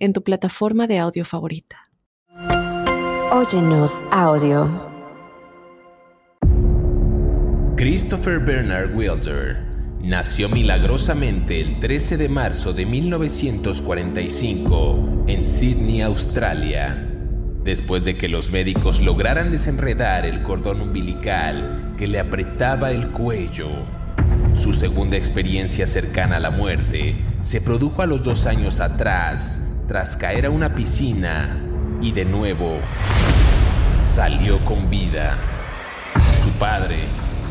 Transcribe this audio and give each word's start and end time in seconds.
en 0.00 0.12
tu 0.12 0.24
plataforma 0.24 0.88
de 0.88 0.98
audio 0.98 1.24
favorita. 1.24 1.76
Óyenos 3.32 4.04
audio. 4.10 4.68
Christopher 7.76 8.40
Bernard 8.40 8.96
Wilder 8.96 9.70
nació 10.02 10.48
milagrosamente 10.48 11.60
el 11.60 11.78
13 11.78 12.16
de 12.16 12.28
marzo 12.28 12.72
de 12.72 12.86
1945 12.86 15.24
en 15.28 15.46
Sydney, 15.46 16.00
Australia, 16.00 17.06
después 17.62 18.04
de 18.04 18.16
que 18.16 18.28
los 18.28 18.50
médicos 18.50 19.00
lograran 19.00 19.50
desenredar 19.50 20.26
el 20.26 20.42
cordón 20.42 20.80
umbilical 20.80 21.94
que 21.96 22.08
le 22.08 22.18
apretaba 22.18 22.90
el 22.90 23.10
cuello. 23.10 23.68
Su 24.54 24.72
segunda 24.72 25.16
experiencia 25.16 25.86
cercana 25.86 26.36
a 26.36 26.40
la 26.40 26.50
muerte 26.50 27.16
se 27.40 27.60
produjo 27.60 28.02
a 28.02 28.06
los 28.06 28.22
dos 28.22 28.46
años 28.46 28.80
atrás, 28.80 29.69
tras 29.90 30.16
caer 30.16 30.46
a 30.46 30.50
una 30.50 30.72
piscina 30.72 31.58
y 32.00 32.12
de 32.12 32.24
nuevo 32.24 32.78
salió 34.04 34.64
con 34.64 34.88
vida. 34.88 35.36
Su 36.32 36.50
padre, 36.60 36.98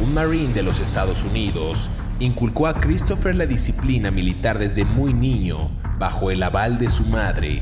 un 0.01 0.13
marine 0.13 0.53
de 0.53 0.63
los 0.63 0.79
Estados 0.79 1.25
Unidos, 1.25 1.89
inculcó 2.21 2.67
a 2.67 2.79
Christopher 2.79 3.35
la 3.35 3.45
disciplina 3.45 4.09
militar 4.09 4.57
desde 4.57 4.85
muy 4.85 5.13
niño 5.13 5.69
bajo 5.97 6.31
el 6.31 6.41
aval 6.41 6.79
de 6.79 6.87
su 6.87 7.07
madre. 7.07 7.61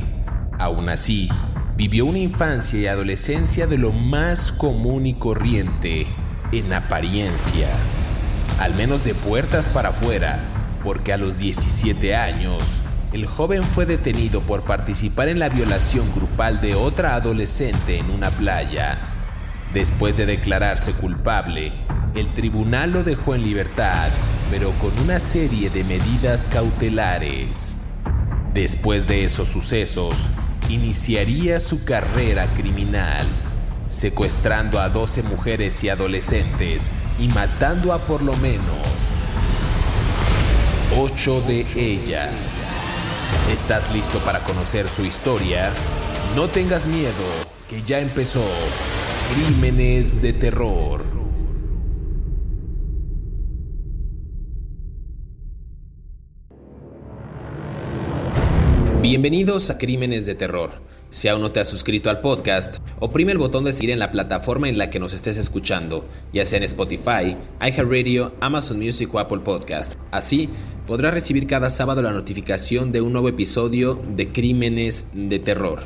Aún 0.59 0.89
así, 0.89 1.27
vivió 1.75 2.05
una 2.05 2.19
infancia 2.19 2.79
y 2.79 2.85
adolescencia 2.85 3.65
de 3.65 3.79
lo 3.79 3.91
más 3.91 4.51
común 4.51 5.07
y 5.07 5.15
corriente 5.15 6.05
en 6.51 6.71
apariencia, 6.71 7.67
al 8.59 8.75
menos 8.75 9.03
de 9.05 9.15
puertas 9.15 9.69
para 9.69 9.89
afuera, 9.89 10.39
porque 10.83 11.13
a 11.13 11.17
los 11.17 11.39
17 11.39 12.15
años 12.15 12.83
el 13.13 13.25
joven 13.25 13.63
fue 13.63 13.85
detenido 13.85 14.41
por 14.41 14.63
participar 14.63 15.29
en 15.29 15.39
la 15.39 15.49
violación 15.49 16.11
grupal 16.13 16.59
de 16.59 16.75
otra 16.75 17.15
adolescente 17.15 17.97
en 17.97 18.09
una 18.09 18.29
playa. 18.31 18.97
Después 19.73 20.17
de 20.17 20.25
declararse 20.25 20.91
culpable, 20.93 21.73
el 22.15 22.33
tribunal 22.33 22.91
lo 22.91 23.03
dejó 23.03 23.35
en 23.35 23.43
libertad, 23.43 24.09
pero 24.51 24.71
con 24.73 24.97
una 24.99 25.19
serie 25.19 25.69
de 25.69 25.83
medidas 25.83 26.47
cautelares. 26.47 27.83
Después 28.53 29.07
de 29.07 29.23
esos 29.23 29.47
sucesos, 29.47 30.27
iniciaría 30.69 31.59
su 31.59 31.85
carrera 31.85 32.47
criminal, 32.55 33.25
secuestrando 33.87 34.79
a 34.79 34.89
12 34.89 35.23
mujeres 35.23 35.83
y 35.83 35.89
adolescentes 35.89 36.91
y 37.19 37.29
matando 37.29 37.93
a 37.93 37.99
por 37.99 38.21
lo 38.21 38.35
menos 38.37 39.17
8 40.95 41.41
de 41.41 41.65
ellas. 41.75 42.76
¿Estás 43.51 43.93
listo 43.93 44.19
para 44.19 44.43
conocer 44.43 44.89
su 44.89 45.05
historia? 45.05 45.71
No 46.35 46.49
tengas 46.49 46.85
miedo, 46.85 47.13
que 47.69 47.81
ya 47.81 48.01
empezó 48.01 48.43
Crímenes 49.33 50.21
de 50.21 50.33
Terror. 50.33 51.05
Bienvenidos 59.01 59.69
a 59.69 59.77
Crímenes 59.77 60.25
de 60.25 60.35
Terror. 60.35 60.81
Si 61.09 61.29
aún 61.29 61.41
no 61.41 61.51
te 61.51 61.61
has 61.61 61.69
suscrito 61.69 62.09
al 62.09 62.19
podcast, 62.19 62.79
oprime 62.99 63.31
el 63.31 63.37
botón 63.37 63.63
de 63.63 63.71
seguir 63.71 63.91
en 63.91 63.99
la 63.99 64.11
plataforma 64.11 64.67
en 64.67 64.77
la 64.77 64.89
que 64.89 64.99
nos 64.99 65.13
estés 65.13 65.37
escuchando, 65.37 66.05
ya 66.33 66.45
sea 66.45 66.57
en 66.57 66.63
Spotify, 66.63 67.37
iHeartRadio, 67.61 68.33
Amazon 68.41 68.77
Music 68.77 69.13
o 69.13 69.19
Apple 69.19 69.39
Podcast. 69.39 69.95
Así 70.11 70.49
podrás 70.85 71.13
recibir 71.13 71.47
cada 71.47 71.69
sábado 71.69 72.01
la 72.01 72.11
notificación 72.11 72.91
de 72.91 72.99
un 72.99 73.13
nuevo 73.13 73.29
episodio 73.29 74.01
de 74.15 74.27
Crímenes 74.27 75.07
de 75.13 75.39
Terror. 75.39 75.83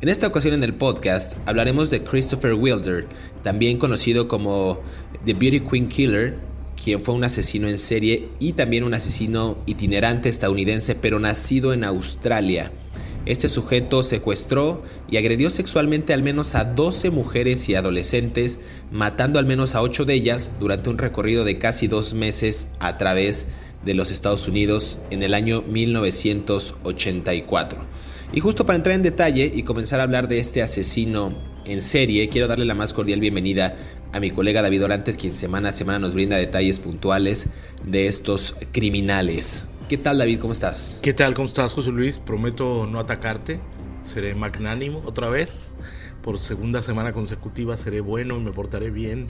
En 0.00 0.08
esta 0.08 0.28
ocasión 0.28 0.54
en 0.54 0.62
el 0.62 0.74
podcast 0.74 1.36
hablaremos 1.44 1.90
de 1.90 2.04
Christopher 2.04 2.54
Wilder, 2.54 3.06
también 3.42 3.78
conocido 3.78 4.28
como 4.28 4.80
The 5.24 5.34
Beauty 5.34 5.60
Queen 5.60 5.88
Killer, 5.88 6.38
quien 6.82 7.00
fue 7.00 7.14
un 7.14 7.24
asesino 7.24 7.68
en 7.68 7.78
serie 7.78 8.28
y 8.38 8.52
también 8.52 8.84
un 8.84 8.94
asesino 8.94 9.58
itinerante 9.66 10.28
estadounidense, 10.28 10.94
pero 10.94 11.18
nacido 11.18 11.72
en 11.72 11.82
Australia. 11.82 12.70
Este 13.24 13.48
sujeto 13.48 14.02
secuestró 14.02 14.82
y 15.08 15.16
agredió 15.16 15.48
sexualmente 15.48 16.12
al 16.12 16.24
menos 16.24 16.56
a 16.56 16.64
12 16.64 17.10
mujeres 17.10 17.68
y 17.68 17.76
adolescentes, 17.76 18.58
matando 18.90 19.38
al 19.38 19.46
menos 19.46 19.76
a 19.76 19.82
8 19.82 20.04
de 20.04 20.14
ellas 20.14 20.50
durante 20.58 20.90
un 20.90 20.98
recorrido 20.98 21.44
de 21.44 21.58
casi 21.58 21.86
dos 21.86 22.14
meses 22.14 22.66
a 22.80 22.98
través 22.98 23.46
de 23.84 23.94
los 23.94 24.10
Estados 24.10 24.48
Unidos 24.48 24.98
en 25.10 25.22
el 25.22 25.34
año 25.34 25.62
1984. 25.62 27.78
Y 28.32 28.40
justo 28.40 28.66
para 28.66 28.74
entrar 28.76 28.96
en 28.96 29.02
detalle 29.02 29.52
y 29.54 29.62
comenzar 29.62 30.00
a 30.00 30.04
hablar 30.04 30.26
de 30.26 30.40
este 30.40 30.62
asesino 30.62 31.32
en 31.64 31.80
serie, 31.80 32.28
quiero 32.28 32.48
darle 32.48 32.64
la 32.64 32.74
más 32.74 32.92
cordial 32.92 33.20
bienvenida 33.20 33.76
a 34.12 34.18
mi 34.18 34.32
colega 34.32 34.62
David 34.62 34.82
Orantes, 34.84 35.16
quien 35.16 35.32
semana 35.32 35.68
a 35.68 35.72
semana 35.72 36.00
nos 36.00 36.14
brinda 36.14 36.36
detalles 36.36 36.80
puntuales 36.80 37.46
de 37.84 38.08
estos 38.08 38.56
criminales. 38.72 39.66
¿Qué 39.88 39.98
tal 39.98 40.18
David? 40.18 40.40
¿Cómo 40.40 40.52
estás? 40.52 40.98
¿Qué 41.02 41.12
tal? 41.12 41.34
¿Cómo 41.34 41.48
estás 41.48 41.72
José 41.74 41.90
Luis? 41.90 42.18
Prometo 42.18 42.86
no 42.86 42.98
atacarte, 42.98 43.60
seré 44.04 44.34
magnánimo 44.34 45.02
otra 45.04 45.28
vez. 45.28 45.74
Por 46.22 46.38
segunda 46.38 46.82
semana 46.82 47.12
consecutiva 47.12 47.76
seré 47.76 48.00
bueno 48.00 48.36
y 48.36 48.40
me 48.40 48.52
portaré 48.52 48.90
bien. 48.90 49.26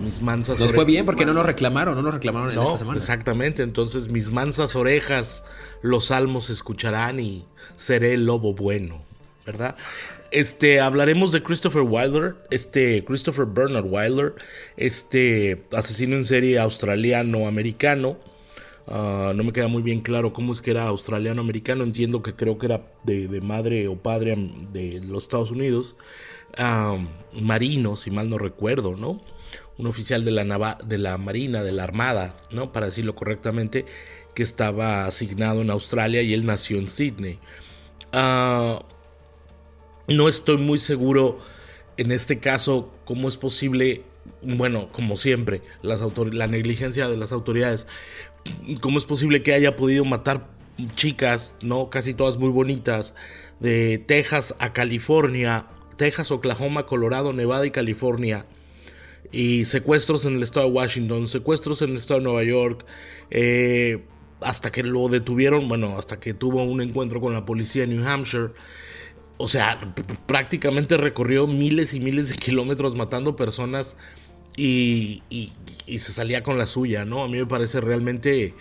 Mis 0.00 0.20
mansas 0.20 0.58
Nos 0.58 0.72
fue 0.72 0.84
bien 0.84 1.06
porque 1.06 1.24
no 1.24 1.32
nos 1.32 1.46
reclamaron, 1.46 1.94
no 1.94 2.02
nos 2.02 2.14
reclamaron 2.14 2.50
en 2.50 2.58
esta 2.60 2.78
semana. 2.78 2.98
Exactamente, 2.98 3.62
entonces 3.62 4.08
mis 4.08 4.30
mansas 4.30 4.74
orejas 4.74 5.44
los 5.82 6.06
salmos 6.06 6.50
escucharán 6.50 7.20
y 7.20 7.46
seré 7.76 8.14
el 8.14 8.26
lobo 8.26 8.54
bueno, 8.54 9.02
¿verdad? 9.46 9.76
Este, 10.32 10.80
hablaremos 10.80 11.30
de 11.30 11.42
Christopher 11.42 11.82
Wilder, 11.82 12.34
este 12.50 13.04
Christopher 13.04 13.46
Bernard 13.46 13.86
Wilder, 13.86 14.34
este 14.76 15.64
asesino 15.72 16.16
en 16.16 16.24
serie 16.24 16.58
australiano-americano 16.58 18.16
Ah, 18.86 19.32
no 19.34 19.44
me 19.44 19.52
queda 19.52 19.68
muy 19.68 19.82
bien 19.82 20.00
claro 20.00 20.32
cómo 20.32 20.52
es 20.52 20.60
que 20.60 20.70
era 20.70 20.86
australiano-americano. 20.86 21.84
Entiendo 21.84 22.22
que 22.22 22.34
creo 22.34 22.58
que 22.58 22.66
era 22.66 22.92
de, 23.04 23.40
madre 23.40 23.88
o 23.88 23.96
padre 23.96 24.36
de 24.72 25.00
los 25.00 25.24
Estados 25.24 25.50
Unidos. 25.50 25.96
marino, 27.40 27.96
si 27.96 28.10
mal 28.10 28.28
no 28.28 28.38
recuerdo, 28.38 28.96
¿no? 28.96 29.20
Un 29.78 29.86
oficial 29.86 30.24
de 30.24 30.30
la, 30.30 30.78
de 30.84 30.98
la 30.98 31.18
Marina, 31.18 31.62
de 31.62 31.72
la 31.72 31.84
Armada, 31.84 32.36
¿no? 32.50 32.72
Para 32.72 32.86
decirlo 32.86 33.14
correctamente, 33.14 33.86
que 34.34 34.42
estaba 34.42 35.06
asignado 35.06 35.62
en 35.62 35.70
Australia 35.70 36.22
y 36.22 36.34
él 36.34 36.46
nació 36.46 36.78
en 36.78 36.88
Sydney. 36.88 37.38
Ah, 38.12 38.84
no 40.08 40.28
estoy 40.28 40.58
muy 40.58 40.78
seguro 40.78 41.38
en 41.96 42.12
este 42.12 42.38
caso 42.38 42.92
cómo 43.04 43.28
es 43.28 43.36
posible 43.36 44.04
bueno, 44.42 44.88
como 44.92 45.16
siempre, 45.16 45.62
las 45.82 46.00
la 46.32 46.46
negligencia 46.46 47.08
de 47.08 47.16
las 47.16 47.32
autoridades. 47.32 47.86
¿Cómo 48.80 48.98
es 48.98 49.04
posible 49.04 49.42
que 49.42 49.54
haya 49.54 49.76
podido 49.76 50.04
matar 50.04 50.48
chicas, 50.94 51.56
no? 51.62 51.90
Casi 51.90 52.14
todas 52.14 52.38
muy 52.38 52.50
bonitas, 52.50 53.14
de 53.60 53.98
Texas 53.98 54.54
a 54.58 54.72
California, 54.72 55.66
Texas, 55.96 56.30
Oklahoma, 56.30 56.86
Colorado, 56.86 57.32
Nevada 57.32 57.66
y 57.66 57.70
California. 57.70 58.46
Y 59.30 59.64
secuestros 59.64 60.24
en 60.24 60.36
el 60.36 60.42
estado 60.42 60.66
de 60.66 60.72
Washington, 60.72 61.28
secuestros 61.28 61.80
en 61.82 61.90
el 61.90 61.96
estado 61.96 62.20
de 62.20 62.24
Nueva 62.24 62.44
York, 62.44 62.84
eh, 63.30 64.04
hasta 64.40 64.70
que 64.72 64.82
lo 64.82 65.08
detuvieron, 65.08 65.68
bueno, 65.68 65.96
hasta 65.96 66.18
que 66.20 66.34
tuvo 66.34 66.62
un 66.64 66.80
encuentro 66.80 67.20
con 67.20 67.32
la 67.32 67.46
policía 67.46 67.84
en 67.84 67.96
New 67.96 68.06
Hampshire. 68.06 68.50
O 69.38 69.48
sea, 69.48 69.94
prácticamente 70.26 70.96
recorrió 70.96 71.46
miles 71.46 71.94
y 71.94 72.00
miles 72.00 72.28
de 72.28 72.36
kilómetros 72.36 72.94
matando 72.94 73.36
personas 73.36 73.96
y, 74.56 75.22
se 75.86 76.12
salía 76.12 76.42
con 76.42 76.58
la 76.58 76.66
suya, 76.66 77.04
¿no? 77.04 77.22
A 77.22 77.28
mí 77.28 77.38
me 77.38 77.46
parece 77.46 77.80
realmente 77.80 78.54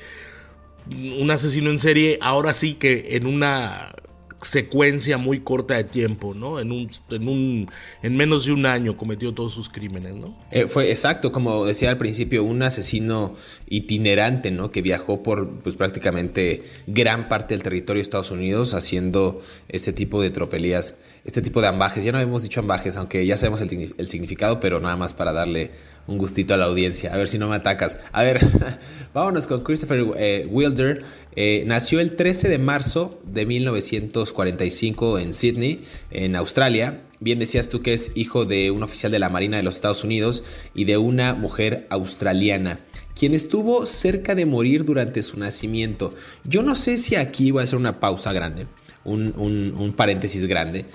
un 1.20 1.30
asesino 1.32 1.70
en 1.70 1.80
serie, 1.80 2.18
ahora 2.22 2.54
sí 2.54 2.74
que 2.74 3.16
en 3.16 3.26
una 3.26 3.94
secuencia 4.42 5.18
muy 5.18 5.42
corta 5.42 5.76
de 5.76 5.84
tiempo, 5.84 6.34
¿no? 6.34 6.60
En 6.60 6.72
un, 6.72 6.90
en 7.10 7.28
un, 7.28 7.70
en 8.02 8.18
menos 8.18 8.46
de 8.46 8.52
un 8.52 8.66
año 8.66 8.98
cometió 8.98 9.34
todos 9.34 9.54
sus 9.54 9.70
crímenes, 9.70 10.16
¿no? 10.16 10.36
Eh, 10.52 10.68
fue 10.68 10.90
exacto, 10.90 11.32
como 11.32 11.66
decía 11.66 11.90
al 11.90 11.98
principio, 11.98 12.44
un 12.44 12.64
asesino 12.64 13.36
itinerante, 13.68 14.52
¿no? 14.52 14.72
Que 14.72 14.82
viajó 14.82 15.22
por, 15.22 15.50
pues 15.62 15.76
prácticamente 15.76 16.64
gran 16.88 17.30
parte 17.30 17.54
del 17.54 17.64
territorio 17.64 18.00
de 18.00 18.04
Estados 18.04 18.32
Unidos 18.32 18.74
haciendo 18.74 19.42
este 19.70 19.94
tipo 19.94 20.22
de 20.22 20.32
tropelías, 20.32 20.96
este 21.24 21.42
tipo 21.42 21.62
de 21.62 21.68
ambajes. 21.68 22.04
Ya 22.04 22.12
no 22.12 22.18
habíamos 22.18 22.44
dicho 22.44 22.60
ambajes, 22.60 22.98
aunque 22.98 23.26
ya 23.26 23.38
sabemos 23.38 23.62
el, 23.62 23.94
el 23.98 24.08
significado, 24.08 24.60
pero 24.60 24.80
nada 24.80 24.96
más 24.96 25.14
para 25.14 25.34
darle 25.34 25.72
un 26.08 26.18
gustito 26.18 26.54
a 26.54 26.58
la 26.58 26.66
audiencia. 26.66 27.14
A 27.14 27.18
ver 27.18 27.28
si 27.28 27.38
no 27.38 27.48
me 27.48 27.56
atacas. 27.56 27.98
A 28.12 28.24
ver, 28.24 28.40
vámonos 29.14 29.48
con 29.48 29.62
Christopher 29.62 30.06
eh, 30.18 30.48
Wilder. 30.50 31.04
Eh, 31.36 31.64
nació 31.66 32.00
el 32.00 32.16
13 32.16 32.50
de 32.50 32.58
marzo 32.58 33.20
de 33.26 33.46
1945 33.46 35.20
en 35.20 35.34
Sydney, 35.34 35.82
en 36.12 36.36
Australia. 36.36 37.02
Bien 37.20 37.40
decías 37.40 37.70
tú 37.70 37.82
que 37.82 37.94
es 37.94 38.12
hijo 38.16 38.46
de 38.46 38.72
un 38.72 38.84
oficial 38.84 39.12
de 39.12 39.20
la 39.20 39.30
Marina 39.30 39.58
de 39.58 39.64
los 39.64 39.76
Estados 39.76 40.04
Unidos 40.04 40.44
y 40.74 40.86
de 40.86 40.98
una 40.98 41.34
mujer 41.34 41.86
australiana 41.90 42.80
quien 43.14 43.34
estuvo 43.34 43.86
cerca 43.86 44.36
de 44.36 44.46
morir 44.46 44.86
durante 44.86 45.22
su 45.22 45.38
nacimiento. 45.38 46.14
Yo 46.44 46.64
no 46.64 46.76
sé 46.76 46.98
si 46.98 47.16
aquí 47.16 47.52
voy 47.52 47.60
a 47.60 47.64
hacer 47.64 47.78
una 47.78 48.00
pausa 48.00 48.34
grande, 48.34 48.68
un, 49.04 49.34
un 49.38 49.94
paréntesis 49.94 50.46
grande. 50.46 50.86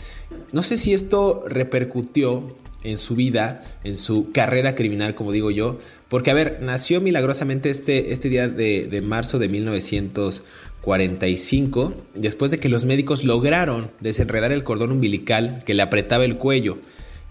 No 0.50 0.62
sé 0.62 0.76
si 0.76 0.92
esto 0.92 1.44
repercutió 1.46 2.56
en 2.82 2.98
su 2.98 3.14
vida, 3.16 3.64
en 3.84 3.96
su 3.96 4.32
carrera 4.32 4.74
criminal, 4.74 5.14
como 5.14 5.32
digo 5.32 5.50
yo. 5.50 5.78
Porque, 6.08 6.30
a 6.30 6.34
ver, 6.34 6.58
nació 6.62 7.00
milagrosamente 7.00 7.70
este, 7.70 8.12
este 8.12 8.28
día 8.28 8.48
de, 8.48 9.00
marzo 9.02 9.38
de 9.38 9.48
1945, 9.48 11.94
después 12.14 12.50
de 12.50 12.60
que 12.60 12.68
los 12.68 12.84
médicos 12.84 13.24
lograron 13.24 13.90
desenredar 14.00 14.52
el 14.52 14.62
cordón 14.62 14.92
umbilical 14.92 15.62
que 15.66 15.72
le 15.74 15.82
apretaba 15.82 16.24
el 16.24 16.36
cuello. 16.36 16.78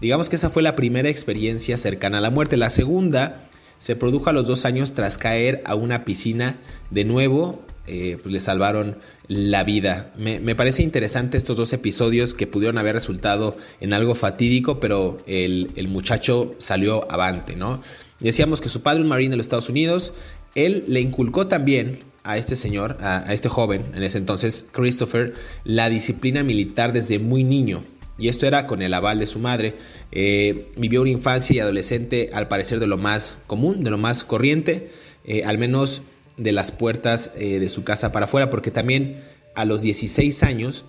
Digamos 0.00 0.28
que 0.28 0.36
esa 0.36 0.50
fue 0.50 0.62
la 0.62 0.76
primera 0.76 1.08
experiencia 1.08 1.78
cercana 1.78 2.18
a 2.18 2.20
la 2.20 2.28
muerte. 2.30 2.58
La 2.58 2.68
segunda 2.68 3.48
se 3.78 3.96
produjo 3.96 4.28
a 4.30 4.34
los 4.34 4.46
dos 4.46 4.66
años 4.66 4.92
tras 4.92 5.18
caer 5.18 5.62
a 5.64 5.74
una 5.74 6.04
piscina 6.04 6.58
de 6.90 7.04
nuevo 7.04 7.65
eh, 7.86 8.18
pues 8.20 8.32
le 8.32 8.40
salvaron 8.40 8.96
la 9.28 9.64
vida. 9.64 10.12
Me, 10.16 10.54
parece 10.54 10.82
interesante 10.82 11.36
estos 11.36 11.56
dos 11.56 11.72
episodios 11.72 12.34
que 12.34 12.46
pudieron 12.46 12.78
haber 12.78 12.94
resultado 12.94 13.56
en 13.80 13.92
algo 13.92 14.14
fatídico, 14.14 14.80
pero 14.80 15.18
el, 15.26 15.88
muchacho 15.88 16.54
salió 16.58 17.10
avante, 17.10 17.56
¿no? 17.56 17.80
Decíamos 18.20 18.60
que 18.60 18.68
su 18.68 18.82
padre, 18.82 19.02
un 19.02 19.08
marín 19.08 19.30
de 19.30 19.36
los 19.36 19.46
Estados 19.46 19.68
Unidos, 19.68 20.12
él 20.54 20.84
le 20.88 21.00
inculcó 21.00 21.46
también 21.46 22.00
a 22.24 22.38
este 22.38 22.56
señor, 22.56 22.96
a, 23.00 23.32
este 23.32 23.48
joven, 23.48 23.84
en 23.94 24.02
ese 24.02 24.18
entonces, 24.18 24.66
Christopher, 24.72 25.34
la 25.64 25.88
disciplina 25.88 26.42
militar 26.42 26.92
desde 26.92 27.18
muy 27.18 27.44
niño. 27.44 27.84
Y 28.18 28.28
esto 28.28 28.46
era 28.46 28.66
con 28.66 28.82
el 28.82 28.94
aval 28.94 29.18
de 29.20 29.26
su 29.26 29.38
madre. 29.38 29.74
Eh, 30.10 30.68
vivió 30.76 31.02
una 31.02 31.10
infancia 31.10 31.54
y 31.54 31.58
adolescente, 31.60 32.30
al 32.32 32.48
parecer, 32.48 32.80
de 32.80 32.86
lo 32.86 32.96
más 32.96 33.36
común, 33.46 33.84
de 33.84 33.90
lo 33.90 33.98
más 33.98 34.24
corriente. 34.24 34.90
Eh, 35.24 35.44
al 35.44 35.58
menos 35.58 36.02
de 36.36 36.52
las 36.52 36.72
puertas 36.72 37.32
eh, 37.36 37.58
de 37.58 37.68
su 37.68 37.84
casa 37.84 38.12
para 38.12 38.26
afuera, 38.26 38.50
porque 38.50 38.70
también 38.70 39.20
a 39.54 39.64
los 39.64 39.82
16 39.82 40.42
años, 40.42 40.84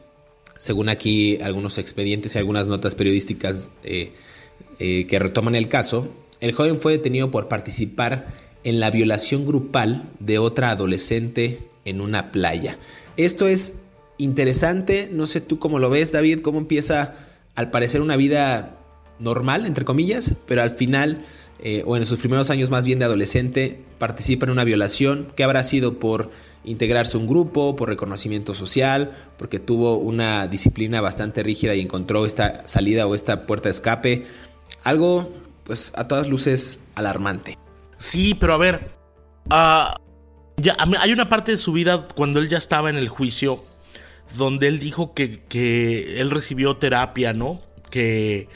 según 0.58 0.90
aquí 0.90 1.40
algunos 1.42 1.78
expedientes 1.78 2.36
y 2.36 2.38
algunas 2.38 2.68
notas 2.68 2.96
periodísticas 2.96 3.70
eh, 3.84 4.12
eh, 4.80 5.08
que 5.08 5.20
retoman 5.20 5.56
el 5.56 5.70
caso, 5.70 6.10
el 6.42 6.52
joven 6.52 6.80
fue 6.80 6.94
detenido 6.94 7.32
por 7.32 7.48
participar 7.48 8.28
en 8.64 8.80
la 8.80 8.92
violación 8.92 9.46
grupal 9.46 10.04
de 10.20 10.40
otra 10.40 10.72
adolescente 10.72 11.60
en 11.86 12.02
una 12.02 12.32
playa. 12.32 12.78
Esto 13.16 13.48
es 13.48 13.76
interesante, 14.18 15.10
no 15.12 15.28
sé 15.28 15.42
tú 15.42 15.60
cómo 15.60 15.80
lo 15.80 15.90
ves, 15.90 16.12
David, 16.12 16.40
cómo 16.42 16.60
empieza 16.60 17.16
al 17.56 17.72
parecer 17.72 18.02
una 18.02 18.18
vida 18.18 18.78
normal, 19.20 19.66
entre 19.66 19.86
comillas, 19.86 20.34
pero 20.48 20.62
al 20.62 20.72
final 20.72 21.24
eh, 21.60 21.84
o 21.86 21.98
en 21.98 22.06
sus 22.06 22.20
primeros 22.20 22.50
años 22.50 22.70
más 22.70 22.86
bien 22.86 23.00
de 23.00 23.06
adolescente, 23.06 23.82
participa 23.98 24.46
en 24.46 24.52
una 24.52 24.64
violación, 24.64 25.28
que 25.36 25.44
habrá 25.44 25.64
sido 25.64 26.00
por 26.00 26.30
integrarse 26.64 27.18
a 27.18 27.20
un 27.20 27.28
grupo, 27.28 27.76
por 27.76 27.90
reconocimiento 27.90 28.54
social, 28.54 29.16
porque 29.38 29.60
tuvo 29.60 29.98
una 29.98 30.48
disciplina 30.48 31.02
bastante 31.02 31.42
rígida 31.42 31.74
y 31.74 31.82
encontró 31.82 32.26
esta 32.26 32.68
salida 32.68 33.08
o 33.08 33.16
esta 33.16 33.46
puerta 33.46 33.70
de 33.70 33.72
escape. 33.72 34.26
Algo, 34.84 35.32
pues, 35.64 35.94
a 35.96 36.08
todas 36.08 36.28
luces 36.28 36.80
alarmante. 36.96 37.58
Sí, 37.98 38.36
pero 38.36 38.54
a 38.54 38.58
ver, 38.58 38.92
ah, 39.50 39.96
ya, 40.58 40.76
hay 41.00 41.12
una 41.12 41.30
parte 41.30 41.52
de 41.52 41.58
su 41.58 41.72
vida 41.72 42.08
cuando 42.16 42.40
él 42.40 42.50
ya 42.50 42.58
estaba 42.58 42.90
en 42.90 42.98
el 42.98 43.10
juicio, 43.10 43.64
donde 44.36 44.68
él 44.68 44.80
dijo 44.80 45.14
que, 45.14 45.44
que 45.44 46.20
él 46.20 46.30
recibió 46.30 46.78
terapia, 46.78 47.34
¿no? 47.34 47.62
Que 47.90 48.50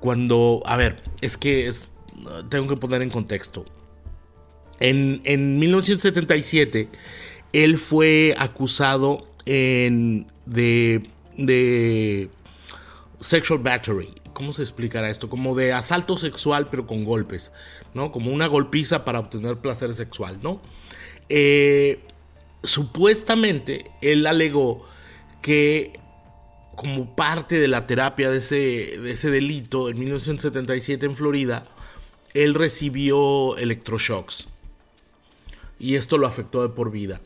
cuando, 0.00 0.62
a 0.66 0.76
ver, 0.76 1.02
es 1.20 1.38
que 1.38 1.68
es 1.68 1.88
tengo 2.48 2.68
que 2.68 2.76
poner 2.76 3.02
en 3.02 3.10
contexto. 3.10 3.64
En, 4.78 5.58
1977, 5.58 6.88
él 7.52 7.78
fue 7.78 8.34
acusado 8.38 9.26
en, 9.46 10.26
de, 10.44 11.02
de 11.36 12.28
sexual 13.20 13.60
battery. 13.60 14.08
¿Cómo 14.32 14.52
se 14.52 14.62
explicará 14.62 15.08
esto? 15.08 15.30
Como 15.30 15.54
de 15.54 15.72
asalto 15.72 16.18
sexual, 16.18 16.68
pero 16.70 16.86
con 16.86 17.04
golpes, 17.04 17.52
¿no? 17.94 18.12
Como 18.12 18.30
una 18.30 18.46
golpiza 18.46 19.04
para 19.04 19.18
obtener 19.18 19.56
placer 19.58 19.94
sexual, 19.94 20.40
¿no? 20.42 20.60
Eh, 21.28 22.00
supuestamente, 22.62 23.90
él 24.02 24.26
alegó 24.26 24.86
que 25.40 25.98
como 26.76 27.16
parte 27.16 27.58
de 27.58 27.68
la 27.68 27.86
terapia 27.86 28.30
de 28.30 28.38
ese, 28.38 28.56
de 29.00 29.10
ese 29.10 29.30
delito 29.30 29.88
en 29.88 29.98
1977 29.98 31.06
en 31.06 31.16
Florida, 31.16 31.64
él 32.36 32.54
recibió 32.54 33.56
electroshocks 33.56 34.48
y 35.78 35.94
esto 35.94 36.18
lo 36.18 36.26
afectó 36.26 36.62
de 36.62 36.68
por 36.68 36.90
vida. 36.90 37.20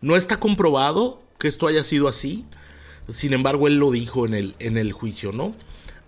No 0.00 0.16
está 0.16 0.38
comprobado 0.38 1.22
que 1.38 1.48
esto 1.48 1.66
haya 1.66 1.84
sido 1.84 2.08
así, 2.08 2.44
sin 3.08 3.32
embargo 3.32 3.68
él 3.68 3.78
lo 3.78 3.90
dijo 3.90 4.26
en 4.26 4.34
el, 4.34 4.54
en 4.58 4.76
el 4.76 4.92
juicio, 4.92 5.32
¿no? 5.32 5.54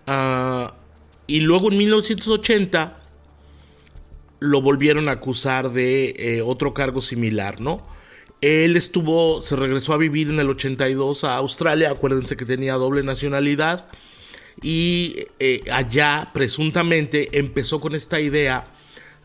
Ah, 0.07 0.75
y 1.27 1.41
luego 1.41 1.71
en 1.71 1.77
1980 1.77 3.01
lo 4.39 4.61
volvieron 4.61 5.07
a 5.07 5.13
acusar 5.13 5.71
de 5.71 6.15
eh, 6.17 6.41
otro 6.41 6.73
cargo 6.73 7.01
similar, 7.01 7.61
¿no? 7.61 7.85
Él 8.41 8.75
estuvo, 8.75 9.41
se 9.41 9.55
regresó 9.55 9.93
a 9.93 9.97
vivir 9.97 10.29
en 10.29 10.39
el 10.39 10.49
82 10.49 11.23
a 11.23 11.37
Australia, 11.37 11.91
acuérdense 11.91 12.35
que 12.35 12.45
tenía 12.45 12.73
doble 12.73 13.03
nacionalidad 13.03 13.87
y 14.61 15.27
eh, 15.39 15.63
allá 15.71 16.29
presuntamente 16.33 17.37
empezó 17.39 17.79
con 17.79 17.95
esta 17.95 18.19
idea 18.19 18.67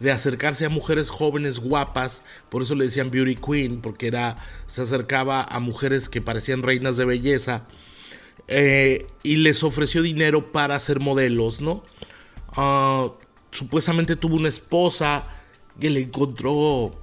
de 0.01 0.13
acercarse 0.13 0.67
a 0.67 0.69
mujeres 0.69 1.09
jóvenes 1.09 1.59
guapas, 1.59 2.23
por 2.49 2.63
eso 2.63 2.75
le 2.75 2.85
decían 2.85 3.11
beauty 3.11 3.37
queen, 3.37 3.81
porque 3.81 4.09
era 4.09 4.37
se 4.67 4.83
acercaba 4.83 5.43
a 5.43 5.59
mujeres 5.61 6.09
que 6.09 6.21
parecían 6.21 6.63
reinas 6.63 6.97
de 6.97 7.05
belleza 7.05 7.67
eh, 8.49 9.07
y 9.23 9.37
les 9.37 9.63
ofreció 9.63 10.03
dinero 10.03 10.53
para 10.53 10.79
ser 10.79 11.01
modelos, 11.01 11.61
¿no? 11.61 11.83
Ah, 12.53 13.13
supuestamente 13.51 14.17
tuvo 14.17 14.37
una 14.37 14.49
esposa 14.49 15.27
que 15.81 15.91
le 15.91 16.01
encontró 16.01 16.95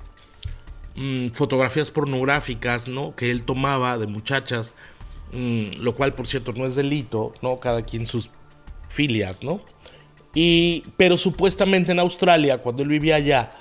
mm, 0.96 1.30
fotografías 1.30 1.92
pornográficas, 1.92 2.88
¿no? 2.88 3.16
Que 3.16 3.32
él 3.32 3.44
tomaba 3.44 3.98
de 3.98 4.08
muchachas 4.08 4.74
Mm, 5.34 5.82
lo 5.82 5.96
cual 5.96 6.14
por 6.14 6.28
cierto 6.28 6.54
no 6.54 6.66
es 6.68 6.76
delito, 6.76 7.34
¿no? 7.42 7.60
Cada 7.60 7.82
quien 7.82 8.06
sus 8.06 8.30
filias, 8.88 9.44
¿no? 9.44 9.62
Y, 10.36 10.84
pero 10.96 11.18
supuestamente 11.18 11.92
en 11.92 12.00
Australia, 12.00 12.60
cuando 12.60 12.84
él 12.84 12.90
vivía 12.90 13.16
allá, 13.16 13.52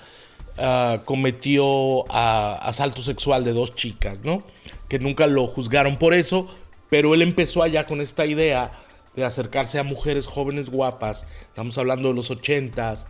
ah, 0.58 1.00
cometió 1.06 2.04
ah, 2.10 2.58
asalto 2.62 3.02
sexual 3.02 3.44
de 3.44 3.54
dos 3.54 3.74
chicas, 3.74 4.20
¿no? 4.22 4.42
Que 4.88 4.98
nunca 4.98 5.26
lo 5.26 5.46
juzgaron 5.46 5.98
por 5.98 6.12
eso, 6.12 6.48
pero 6.90 7.14
él 7.14 7.22
empezó 7.22 7.62
allá 7.62 7.84
con 7.84 8.02
esta 8.02 8.26
idea 8.26 8.72
de 9.16 9.24
acercarse 9.24 9.78
a 9.78 9.82
mujeres 9.82 10.26
jóvenes 10.26 10.68
guapas, 10.68 11.26
estamos 11.48 11.78
hablando 11.78 12.08
de 12.08 12.14
los 12.14 12.30
ochentas, 12.30 13.06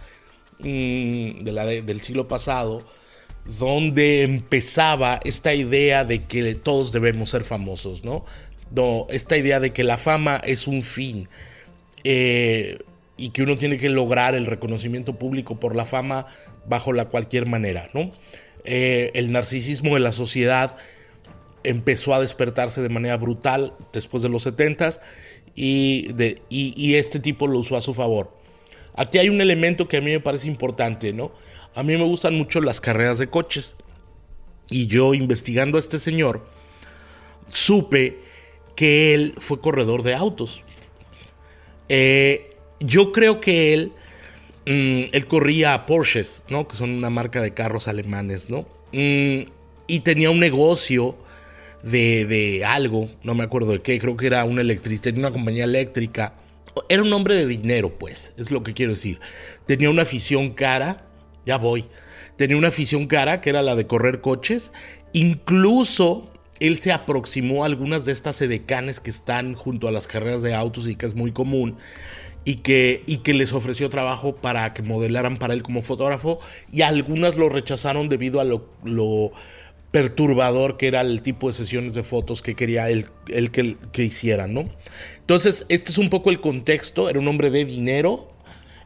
mm, 0.60 1.42
de 1.42 1.82
del 1.84 2.00
siglo 2.00 2.28
pasado, 2.28 2.84
donde 3.58 4.22
empezaba 4.22 5.20
esta 5.24 5.52
idea 5.52 6.04
de 6.04 6.24
que 6.26 6.54
todos 6.54 6.92
debemos 6.92 7.30
ser 7.30 7.42
famosos, 7.42 8.04
¿no? 8.04 8.24
No, 8.74 9.06
esta 9.10 9.36
idea 9.36 9.60
de 9.60 9.72
que 9.72 9.84
la 9.84 9.98
fama 9.98 10.40
es 10.44 10.66
un 10.66 10.82
fin 10.82 11.28
eh, 12.04 12.78
y 13.16 13.30
que 13.30 13.42
uno 13.42 13.56
tiene 13.56 13.76
que 13.76 13.88
lograr 13.88 14.34
el 14.34 14.46
reconocimiento 14.46 15.18
público 15.18 15.60
por 15.60 15.76
la 15.76 15.84
fama 15.84 16.26
bajo 16.66 16.92
la 16.92 17.06
cualquier 17.06 17.46
manera, 17.46 17.88
¿no? 17.92 18.12
Eh, 18.64 19.10
el 19.14 19.32
narcisismo 19.32 19.94
de 19.94 20.00
la 20.00 20.12
sociedad 20.12 20.76
empezó 21.64 22.14
a 22.14 22.20
despertarse 22.20 22.80
de 22.80 22.88
manera 22.88 23.16
brutal 23.16 23.74
después 23.92 24.22
de 24.22 24.28
los 24.28 24.44
70 24.44 25.00
y, 25.54 26.12
de, 26.12 26.42
y, 26.48 26.94
este 26.94 27.20
tipo 27.20 27.46
lo 27.46 27.58
usó 27.58 27.76
a 27.76 27.80
su 27.80 27.92
favor. 27.94 28.34
Aquí 28.94 29.18
hay 29.18 29.28
un 29.28 29.40
elemento 29.40 29.88
que 29.88 29.98
a 29.98 30.00
mí 30.00 30.10
me 30.10 30.20
parece 30.20 30.48
importante, 30.48 31.12
¿no? 31.12 31.32
A 31.74 31.82
mí 31.82 31.96
me 31.96 32.04
gustan 32.04 32.36
mucho 32.36 32.60
las 32.60 32.80
carreras 32.80 33.18
de 33.18 33.28
coches. 33.28 33.76
Y 34.70 34.86
yo 34.86 35.12
investigando 35.14 35.76
a 35.76 35.80
este 35.80 35.98
señor, 35.98 36.46
supe 37.48 38.18
que 38.74 39.14
él 39.14 39.34
fue 39.38 39.60
corredor 39.60 40.02
de 40.02 40.14
autos. 40.14 40.62
Eh, 41.88 42.50
yo 42.80 43.12
creo 43.12 43.40
que 43.40 43.74
él, 43.74 43.92
mm, 44.66 45.10
él 45.12 45.26
corría 45.26 45.86
Porsches, 45.86 46.44
¿no? 46.48 46.66
Que 46.66 46.76
son 46.76 46.90
una 46.90 47.10
marca 47.10 47.40
de 47.40 47.52
carros 47.54 47.88
alemanes, 47.88 48.50
¿no? 48.50 48.66
Mm, 48.92 49.50
y 49.86 50.00
tenía 50.00 50.30
un 50.30 50.40
negocio 50.40 51.16
de, 51.82 52.24
de, 52.26 52.64
algo, 52.64 53.08
no 53.22 53.34
me 53.34 53.44
acuerdo 53.44 53.72
de 53.72 53.82
qué, 53.82 53.98
creo 53.98 54.16
que 54.16 54.26
era 54.26 54.44
una 54.44 54.60
electricidad, 54.60 55.02
tenía 55.02 55.20
una 55.20 55.32
compañía 55.32 55.64
eléctrica. 55.64 56.34
Era 56.88 57.02
un 57.02 57.12
hombre 57.12 57.34
de 57.34 57.46
dinero, 57.46 57.98
pues, 57.98 58.32
es 58.38 58.50
lo 58.50 58.62
que 58.62 58.72
quiero 58.72 58.92
decir. 58.92 59.20
Tenía 59.66 59.90
una 59.90 60.02
afición 60.02 60.50
cara, 60.50 61.06
ya 61.44 61.58
voy. 61.58 61.84
Tenía 62.36 62.56
una 62.56 62.68
afición 62.68 63.06
cara 63.06 63.40
que 63.40 63.50
era 63.50 63.62
la 63.62 63.76
de 63.76 63.86
correr 63.86 64.20
coches. 64.22 64.72
Incluso 65.12 66.31
él 66.62 66.78
se 66.78 66.92
aproximó 66.92 67.64
a 67.64 67.66
algunas 67.66 68.04
de 68.04 68.12
estas 68.12 68.40
edecanes 68.40 69.00
que 69.00 69.10
están 69.10 69.54
junto 69.54 69.88
a 69.88 69.92
las 69.92 70.06
carreras 70.06 70.42
de 70.42 70.54
autos 70.54 70.86
y 70.86 70.94
que 70.94 71.06
es 71.06 71.16
muy 71.16 71.32
común 71.32 71.76
y 72.44 72.56
que, 72.56 73.02
y 73.06 73.18
que 73.18 73.34
les 73.34 73.52
ofreció 73.52 73.90
trabajo 73.90 74.36
para 74.36 74.72
que 74.72 74.82
modelaran 74.82 75.38
para 75.38 75.54
él 75.54 75.62
como 75.64 75.82
fotógrafo 75.82 76.38
y 76.70 76.82
algunas 76.82 77.36
lo 77.36 77.48
rechazaron 77.48 78.08
debido 78.08 78.40
a 78.40 78.44
lo, 78.44 79.32
perturbador 79.90 80.76
que 80.76 80.86
era 80.86 81.00
el 81.02 81.20
tipo 81.20 81.48
de 81.48 81.52
sesiones 81.54 81.94
de 81.94 82.04
fotos 82.04 82.42
que 82.42 82.54
quería 82.54 82.88
él, 82.88 83.06
que, 83.50 83.76
que 83.92 84.04
hicieran, 84.04 84.54
¿no? 84.54 84.64
Entonces, 85.18 85.66
este 85.68 85.90
es 85.90 85.98
un 85.98 86.08
poco 86.08 86.30
el 86.30 86.40
contexto, 86.40 87.10
era 87.10 87.18
un 87.18 87.28
hombre 87.28 87.50
de 87.50 87.64
dinero, 87.64 88.31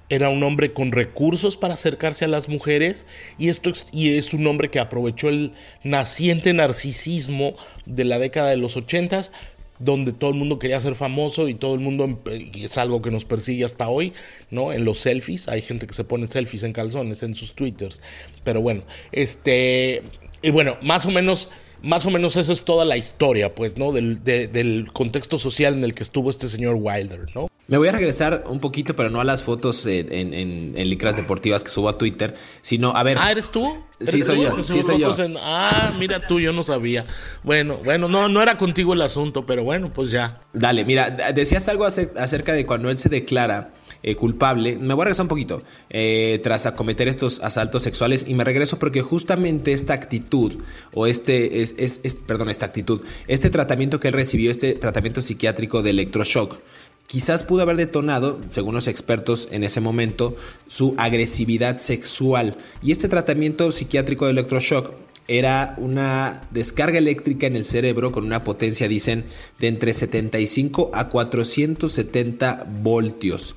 era 0.08 0.28
un 0.30 0.42
hombre 0.42 0.72
con 0.72 0.92
recursos 0.92 1.56
para 1.56 1.74
acercarse 1.74 2.24
a 2.24 2.28
las 2.28 2.48
mujeres 2.48 3.06
y 3.38 3.48
esto 3.48 3.72
y 3.92 4.16
es 4.16 4.32
un 4.32 4.46
hombre 4.46 4.70
que 4.70 4.78
aprovechó 4.78 5.28
el 5.28 5.52
naciente 5.82 6.52
narcisismo 6.52 7.56
de 7.86 8.04
la 8.04 8.18
década 8.18 8.50
de 8.50 8.56
los 8.56 8.76
ochentas 8.76 9.32
donde 9.78 10.12
todo 10.12 10.30
el 10.30 10.36
mundo 10.36 10.58
quería 10.58 10.80
ser 10.80 10.94
famoso 10.94 11.48
y 11.48 11.54
todo 11.54 11.74
el 11.74 11.80
mundo 11.80 12.20
y 12.30 12.64
es 12.64 12.78
algo 12.78 13.02
que 13.02 13.10
nos 13.10 13.24
persigue 13.24 13.64
hasta 13.64 13.88
hoy, 13.88 14.14
¿no? 14.50 14.72
En 14.72 14.84
los 14.84 15.00
selfies, 15.00 15.48
hay 15.48 15.60
gente 15.60 15.86
que 15.86 15.92
se 15.92 16.04
pone 16.04 16.26
selfies 16.28 16.62
en 16.62 16.72
calzones 16.72 17.22
en 17.22 17.34
sus 17.34 17.54
twitters, 17.54 18.00
pero 18.42 18.60
bueno, 18.60 18.84
este 19.12 20.02
y 20.42 20.50
bueno, 20.50 20.78
más 20.82 21.04
o 21.06 21.10
menos 21.10 21.50
más 21.82 22.06
o 22.06 22.10
menos 22.10 22.36
eso 22.36 22.52
es 22.52 22.64
toda 22.64 22.84
la 22.84 22.96
historia, 22.96 23.54
pues, 23.54 23.76
¿no? 23.76 23.92
Del, 23.92 24.24
del 24.24 24.88
contexto 24.92 25.38
social 25.38 25.74
en 25.74 25.84
el 25.84 25.94
que 25.94 26.02
estuvo 26.02 26.30
este 26.30 26.48
señor 26.48 26.76
Wilder, 26.80 27.26
¿no? 27.34 27.48
Me 27.68 27.78
voy 27.78 27.88
a 27.88 27.92
regresar 27.92 28.44
un 28.48 28.60
poquito, 28.60 28.94
pero 28.94 29.10
no 29.10 29.20
a 29.20 29.24
las 29.24 29.42
fotos 29.42 29.86
en, 29.86 30.12
en, 30.12 30.34
en, 30.76 30.88
licras 30.88 31.16
deportivas 31.16 31.64
que 31.64 31.70
subo 31.70 31.88
a 31.88 31.98
Twitter, 31.98 32.34
sino 32.62 32.90
a 32.94 33.02
ver. 33.02 33.18
Ah, 33.20 33.32
¿eres 33.32 33.50
tú? 33.50 33.76
Sí, 34.00 34.22
soy 34.22 34.42
yo. 34.42 34.62
Sí, 34.62 34.82
soy 34.82 35.00
yo. 35.00 35.14
Ah, 35.40 35.92
mira 35.98 36.26
tú, 36.26 36.38
yo 36.38 36.52
no 36.52 36.62
sabía. 36.62 37.06
Bueno, 37.42 37.78
bueno, 37.84 38.08
no, 38.08 38.28
no 38.28 38.40
era 38.40 38.56
contigo 38.56 38.92
el 38.92 39.02
asunto, 39.02 39.46
pero 39.46 39.64
bueno, 39.64 39.92
pues 39.92 40.10
ya. 40.10 40.42
Dale, 40.52 40.84
mira, 40.84 41.10
decías 41.10 41.66
algo 41.68 41.84
acerca 41.84 42.52
de 42.52 42.66
cuando 42.66 42.88
él 42.88 42.98
se 42.98 43.08
declara 43.08 43.72
eh, 44.02 44.14
culpable. 44.14 44.78
Me 44.78 44.94
voy 44.94 45.02
a 45.02 45.04
regresar 45.06 45.24
un 45.24 45.28
poquito 45.28 45.62
eh, 45.90 46.40
tras 46.44 46.66
acometer 46.66 47.08
estos 47.08 47.40
asaltos 47.40 47.82
sexuales 47.82 48.24
y 48.28 48.34
me 48.34 48.44
regreso 48.44 48.78
porque 48.78 49.02
justamente 49.02 49.72
esta 49.72 49.94
actitud 49.94 50.54
o 50.92 51.06
este, 51.06 51.62
es, 51.62 51.74
es, 51.78 52.00
es, 52.04 52.14
perdón, 52.14 52.50
esta 52.50 52.66
actitud, 52.66 53.02
este 53.26 53.50
tratamiento 53.50 53.98
que 53.98 54.08
él 54.08 54.14
recibió, 54.14 54.50
este 54.50 54.74
tratamiento 54.74 55.22
psiquiátrico 55.22 55.82
de 55.82 55.90
electroshock, 55.90 56.58
quizás 57.06 57.44
pudo 57.44 57.62
haber 57.62 57.76
detonado, 57.76 58.40
según 58.50 58.74
los 58.74 58.88
expertos 58.88 59.48
en 59.50 59.64
ese 59.64 59.80
momento, 59.80 60.36
su 60.66 60.94
agresividad 60.98 61.78
sexual. 61.78 62.56
Y 62.82 62.92
este 62.92 63.08
tratamiento 63.08 63.70
psiquiátrico 63.72 64.24
de 64.24 64.32
electroshock 64.32 64.92
era 65.28 65.74
una 65.78 66.42
descarga 66.50 66.98
eléctrica 66.98 67.46
en 67.46 67.56
el 67.56 67.64
cerebro 67.64 68.12
con 68.12 68.24
una 68.24 68.44
potencia, 68.44 68.88
dicen, 68.88 69.24
de 69.58 69.68
entre 69.68 69.92
75 69.92 70.90
a 70.94 71.08
470 71.08 72.66
voltios. 72.82 73.56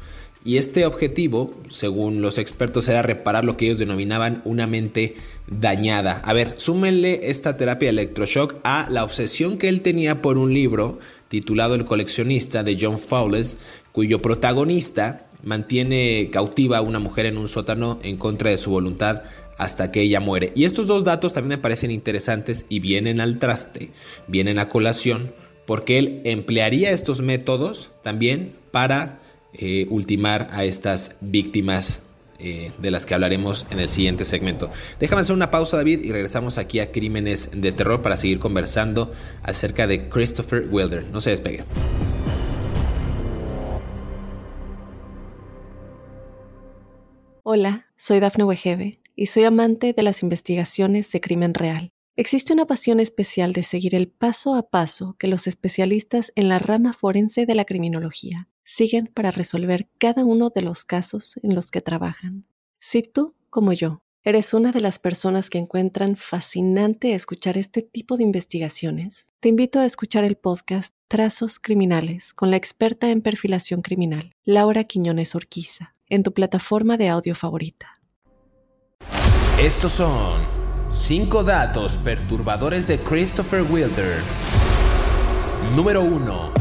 Y 0.49 0.57
este 0.57 0.87
objetivo, 0.87 1.53
según 1.69 2.23
los 2.23 2.39
expertos, 2.39 2.87
era 2.87 3.03
reparar 3.03 3.45
lo 3.45 3.55
que 3.55 3.65
ellos 3.65 3.77
denominaban 3.77 4.41
una 4.45 4.65
mente 4.65 5.13
dañada. 5.45 6.23
A 6.25 6.33
ver, 6.33 6.55
súmenle 6.57 7.29
esta 7.29 7.55
terapia 7.55 7.91
electroshock 7.91 8.55
a 8.63 8.87
la 8.89 9.03
obsesión 9.03 9.59
que 9.59 9.67
él 9.67 9.83
tenía 9.83 10.23
por 10.23 10.39
un 10.39 10.51
libro 10.51 10.97
titulado 11.27 11.75
El 11.75 11.85
coleccionista 11.85 12.63
de 12.63 12.75
John 12.81 12.97
Fowles, 12.97 13.59
cuyo 13.91 14.23
protagonista 14.23 15.27
mantiene 15.43 16.31
cautiva 16.31 16.79
a 16.79 16.81
una 16.81 16.97
mujer 16.97 17.27
en 17.27 17.37
un 17.37 17.47
sótano 17.47 17.99
en 18.01 18.17
contra 18.17 18.49
de 18.49 18.57
su 18.57 18.71
voluntad 18.71 19.21
hasta 19.59 19.91
que 19.91 20.01
ella 20.01 20.19
muere. 20.19 20.51
Y 20.55 20.63
estos 20.63 20.87
dos 20.87 21.03
datos 21.03 21.35
también 21.35 21.59
me 21.59 21.61
parecen 21.61 21.91
interesantes 21.91 22.65
y 22.69 22.79
vienen 22.79 23.21
al 23.21 23.37
traste, 23.37 23.91
vienen 24.25 24.57
a 24.57 24.67
colación, 24.67 25.31
porque 25.67 25.99
él 25.99 26.21
emplearía 26.23 26.89
estos 26.89 27.21
métodos 27.21 27.91
también 28.01 28.53
para 28.71 29.18
eh, 29.53 29.87
ultimar 29.89 30.49
a 30.51 30.63
estas 30.63 31.15
víctimas 31.21 32.09
eh, 32.41 32.71
de 32.77 32.89
las 32.89 33.05
que 33.05 33.13
hablaremos 33.13 33.65
en 33.69 33.79
el 33.79 33.89
siguiente 33.89 34.23
segmento. 34.23 34.69
Déjame 34.97 35.21
hacer 35.21 35.35
una 35.35 35.51
pausa, 35.51 35.75
David, 35.75 36.05
y 36.05 36.11
regresamos 36.13 36.57
aquí 36.57 36.79
a 36.79 36.89
Crímenes 36.89 37.51
de 37.53 37.73
Terror 37.73 38.01
para 38.01 38.15
seguir 38.15 38.39
conversando 38.39 39.11
acerca 39.43 39.87
de 39.87 40.07
Christopher 40.07 40.67
Wilder. 40.71 41.03
No 41.11 41.19
se 41.19 41.31
despegue. 41.31 41.65
Hola, 47.43 47.87
soy 47.97 48.21
Dafne 48.21 48.45
Wegebe 48.45 49.01
y 49.17 49.25
soy 49.25 49.43
amante 49.43 49.91
de 49.91 50.03
las 50.03 50.23
investigaciones 50.23 51.11
de 51.11 51.19
crimen 51.19 51.53
real. 51.53 51.91
Existe 52.15 52.53
una 52.53 52.65
pasión 52.65 53.01
especial 53.01 53.51
de 53.51 53.63
seguir 53.63 53.95
el 53.95 54.07
paso 54.07 54.55
a 54.55 54.69
paso 54.69 55.17
que 55.19 55.27
los 55.27 55.47
especialistas 55.47 56.31
en 56.35 56.47
la 56.47 56.59
rama 56.59 56.93
forense 56.93 57.45
de 57.45 57.55
la 57.55 57.65
criminología 57.65 58.47
siguen 58.69 59.07
para 59.07 59.31
resolver 59.31 59.89
cada 59.97 60.23
uno 60.23 60.51
de 60.53 60.61
los 60.61 60.85
casos 60.85 61.39
en 61.41 61.55
los 61.55 61.71
que 61.71 61.81
trabajan. 61.81 62.45
Si 62.79 63.01
tú, 63.01 63.33
como 63.49 63.73
yo, 63.73 64.03
eres 64.23 64.53
una 64.53 64.71
de 64.71 64.79
las 64.79 64.99
personas 64.99 65.49
que 65.49 65.57
encuentran 65.57 66.15
fascinante 66.15 67.15
escuchar 67.15 67.57
este 67.57 67.81
tipo 67.81 68.15
de 68.15 68.23
investigaciones, 68.23 69.33
te 69.39 69.49
invito 69.49 69.79
a 69.79 69.85
escuchar 69.85 70.23
el 70.23 70.35
podcast 70.35 70.93
Trazos 71.07 71.57
Criminales 71.57 72.31
con 72.31 72.51
la 72.51 72.57
experta 72.57 73.09
en 73.09 73.21
perfilación 73.21 73.81
criminal, 73.81 74.33
Laura 74.45 74.83
Quiñones 74.83 75.33
Orquiza, 75.33 75.95
en 76.07 76.21
tu 76.21 76.31
plataforma 76.31 76.95
de 76.95 77.09
audio 77.09 77.33
favorita. 77.33 77.99
Estos 79.59 79.93
son 79.93 80.41
5 80.91 81.43
datos 81.43 81.97
perturbadores 81.97 82.85
de 82.85 82.99
Christopher 82.99 83.63
Wilder. 83.63 84.19
Número 85.75 86.03
1. 86.03 86.53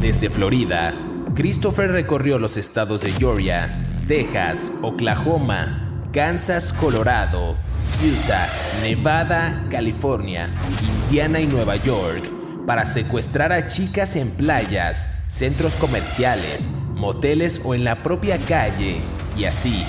Desde 0.00 0.30
Florida, 0.30 1.09
Christopher 1.34 1.92
recorrió 1.92 2.38
los 2.38 2.56
estados 2.56 3.02
de 3.02 3.12
Georgia, 3.12 3.72
Texas, 4.08 4.72
Oklahoma, 4.82 6.02
Kansas, 6.12 6.72
Colorado, 6.72 7.56
Utah, 8.02 8.48
Nevada, 8.82 9.64
California, 9.70 10.52
Indiana 11.04 11.40
y 11.40 11.46
Nueva 11.46 11.76
York 11.76 12.24
para 12.66 12.84
secuestrar 12.84 13.52
a 13.52 13.68
chicas 13.68 14.16
en 14.16 14.30
playas, 14.32 15.22
centros 15.28 15.76
comerciales, 15.76 16.68
moteles 16.94 17.60
o 17.64 17.74
en 17.74 17.84
la 17.84 18.02
propia 18.02 18.36
calle 18.38 19.00
y 19.36 19.44
así 19.44 19.84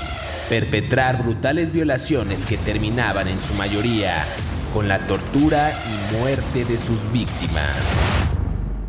perpetrar 0.47 1.23
brutales 1.23 1.71
violaciones 1.71 2.45
que 2.45 2.57
terminaban 2.57 3.27
en 3.27 3.39
su 3.39 3.53
mayoría 3.55 4.25
con 4.73 4.87
la 4.87 5.07
tortura 5.07 5.71
y 5.71 6.17
muerte 6.17 6.65
de 6.65 6.77
sus 6.77 7.11
víctimas. 7.11 7.99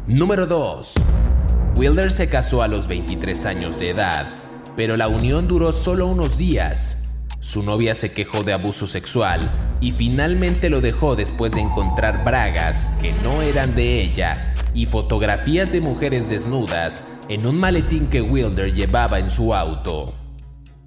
Número 0.06 0.46
2. 0.46 0.94
Wilder 1.76 2.12
se 2.12 2.28
casó 2.28 2.62
a 2.62 2.68
los 2.68 2.86
23 2.86 3.46
años 3.46 3.78
de 3.78 3.90
edad, 3.90 4.34
pero 4.76 4.96
la 4.96 5.08
unión 5.08 5.48
duró 5.48 5.72
solo 5.72 6.06
unos 6.06 6.36
días. 6.36 7.08
Su 7.40 7.62
novia 7.62 7.94
se 7.94 8.12
quejó 8.12 8.44
de 8.44 8.52
abuso 8.52 8.86
sexual 8.86 9.50
y 9.80 9.92
finalmente 9.92 10.70
lo 10.70 10.80
dejó 10.80 11.16
después 11.16 11.54
de 11.54 11.62
encontrar 11.62 12.24
bragas 12.24 12.86
que 13.00 13.12
no 13.12 13.42
eran 13.42 13.74
de 13.74 14.02
ella 14.02 14.54
y 14.74 14.86
fotografías 14.86 15.72
de 15.72 15.80
mujeres 15.80 16.28
desnudas 16.28 17.08
en 17.28 17.46
un 17.46 17.58
maletín 17.58 18.08
que 18.08 18.20
Wilder 18.20 18.72
llevaba 18.72 19.18
en 19.18 19.30
su 19.30 19.54
auto. 19.54 20.12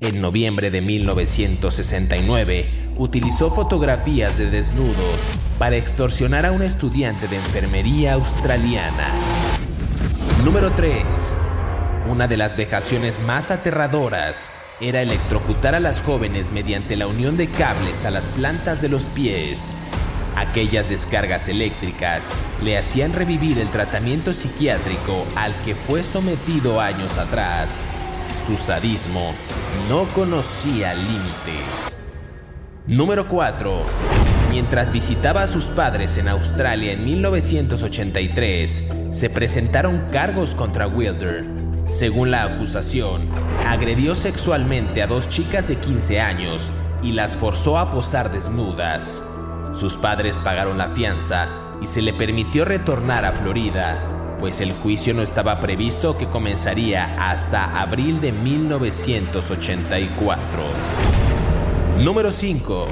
En 0.02 0.22
noviembre 0.22 0.70
de 0.70 0.82
1969, 0.82 2.92
utilizó 2.98 3.50
fotografías 3.50 4.38
de 4.38 4.52
desnudos 4.52 5.24
para 5.58 5.78
extorsionar 5.78 6.46
a 6.46 6.52
un 6.52 6.62
estudiante 6.62 7.28
de 7.28 7.38
enfermería 7.38 8.14
australiana. 8.14 9.08
Número 10.44 10.72
3. 10.72 11.04
Una 12.08 12.28
de 12.28 12.38
las 12.38 12.56
vejaciones 12.56 13.22
más 13.22 13.52
aterradoras 13.52 14.50
era 14.80 15.02
electrocutar 15.02 15.74
a 15.76 15.80
las 15.80 16.02
jóvenes 16.02 16.52
mediante 16.52 16.98
la 16.98 17.08
unión 17.08 17.38
de 17.38 17.48
cables 17.48 18.06
a 18.06 18.12
las 18.12 18.26
plantas 18.30 18.82
de 18.82 18.90
los 18.90 19.06
pies. 19.06 19.74
Aquellas 20.36 20.90
descargas 20.90 21.48
eléctricas 21.48 22.34
le 22.62 22.78
hacían 22.78 23.14
revivir 23.14 23.58
el 23.58 23.70
tratamiento 23.70 24.34
psiquiátrico 24.34 25.26
al 25.36 25.54
que 25.64 25.76
fue 25.76 26.04
sometido 26.04 26.82
años 26.82 27.18
atrás. 27.18 27.86
Su 28.46 28.58
sadismo 28.58 29.34
no 29.88 30.04
conocía 30.14 30.94
límites. 30.94 32.12
Número 32.86 33.28
4. 33.28 34.25
Mientras 34.56 34.92
visitaba 34.94 35.44
a 35.44 35.48
sus 35.48 35.66
padres 35.66 36.18
en 36.18 36.30
Australia 36.30 36.94
en 36.94 37.04
1983, 37.04 38.90
se 39.12 39.30
presentaron 39.30 40.06
cargos 40.14 40.56
contra 40.56 40.88
Wilder. 40.88 41.44
Según 41.88 42.32
la 42.32 42.44
acusación, 42.44 43.30
agredió 43.68 44.16
sexualmente 44.16 45.04
a 45.04 45.08
dos 45.08 45.28
chicas 45.28 45.68
de 45.68 45.76
15 45.76 46.22
años 46.22 46.72
y 47.04 47.12
las 47.12 47.36
forzó 47.36 47.78
a 47.78 47.92
posar 47.92 48.32
desnudas. 48.32 49.22
Sus 49.74 49.98
padres 49.98 50.40
pagaron 50.40 50.78
la 50.78 50.88
fianza 50.88 51.50
y 51.82 51.88
se 51.88 52.02
le 52.02 52.14
permitió 52.14 52.64
retornar 52.64 53.26
a 53.26 53.34
Florida, 53.34 54.38
pues 54.40 54.62
el 54.62 54.72
juicio 54.72 55.14
no 55.14 55.22
estaba 55.22 55.60
previsto 55.60 56.18
que 56.18 56.28
comenzaría 56.28 57.30
hasta 57.30 57.82
abril 57.82 58.22
de 58.22 58.32
1984. 58.32 60.40
Número 62.00 62.32
5. 62.32 62.88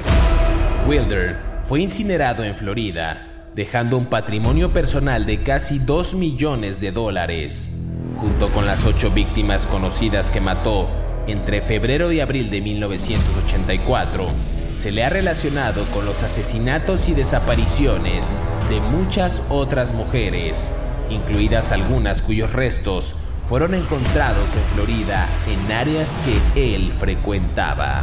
Wilder 0.86 1.43
fue 1.66 1.80
incinerado 1.80 2.44
en 2.44 2.54
Florida, 2.54 3.26
dejando 3.54 3.96
un 3.96 4.06
patrimonio 4.06 4.72
personal 4.72 5.24
de 5.24 5.42
casi 5.42 5.78
2 5.78 6.14
millones 6.14 6.78
de 6.80 6.92
dólares. 6.92 7.70
Junto 8.18 8.50
con 8.50 8.66
las 8.66 8.84
ocho 8.84 9.10
víctimas 9.10 9.66
conocidas 9.66 10.30
que 10.30 10.42
mató 10.42 10.90
entre 11.26 11.62
febrero 11.62 12.12
y 12.12 12.20
abril 12.20 12.50
de 12.50 12.60
1984, 12.60 14.28
se 14.76 14.92
le 14.92 15.04
ha 15.04 15.10
relacionado 15.10 15.86
con 15.86 16.04
los 16.04 16.22
asesinatos 16.22 17.08
y 17.08 17.14
desapariciones 17.14 18.34
de 18.68 18.80
muchas 18.80 19.42
otras 19.48 19.94
mujeres, 19.94 20.70
incluidas 21.08 21.72
algunas 21.72 22.20
cuyos 22.20 22.52
restos 22.52 23.14
fueron 23.44 23.74
encontrados 23.74 24.54
en 24.54 24.62
Florida 24.74 25.26
en 25.48 25.72
áreas 25.72 26.20
que 26.54 26.74
él 26.74 26.92
frecuentaba. 26.98 28.02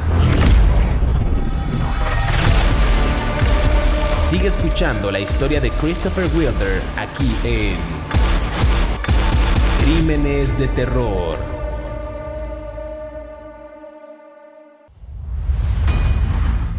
Sigue 4.21 4.47
escuchando 4.47 5.11
la 5.11 5.19
historia 5.19 5.59
de 5.59 5.71
Christopher 5.71 6.29
Wilder 6.33 6.81
aquí 6.95 7.29
en 7.43 7.75
Crímenes 9.83 10.57
de 10.57 10.67
Terror. 10.69 11.37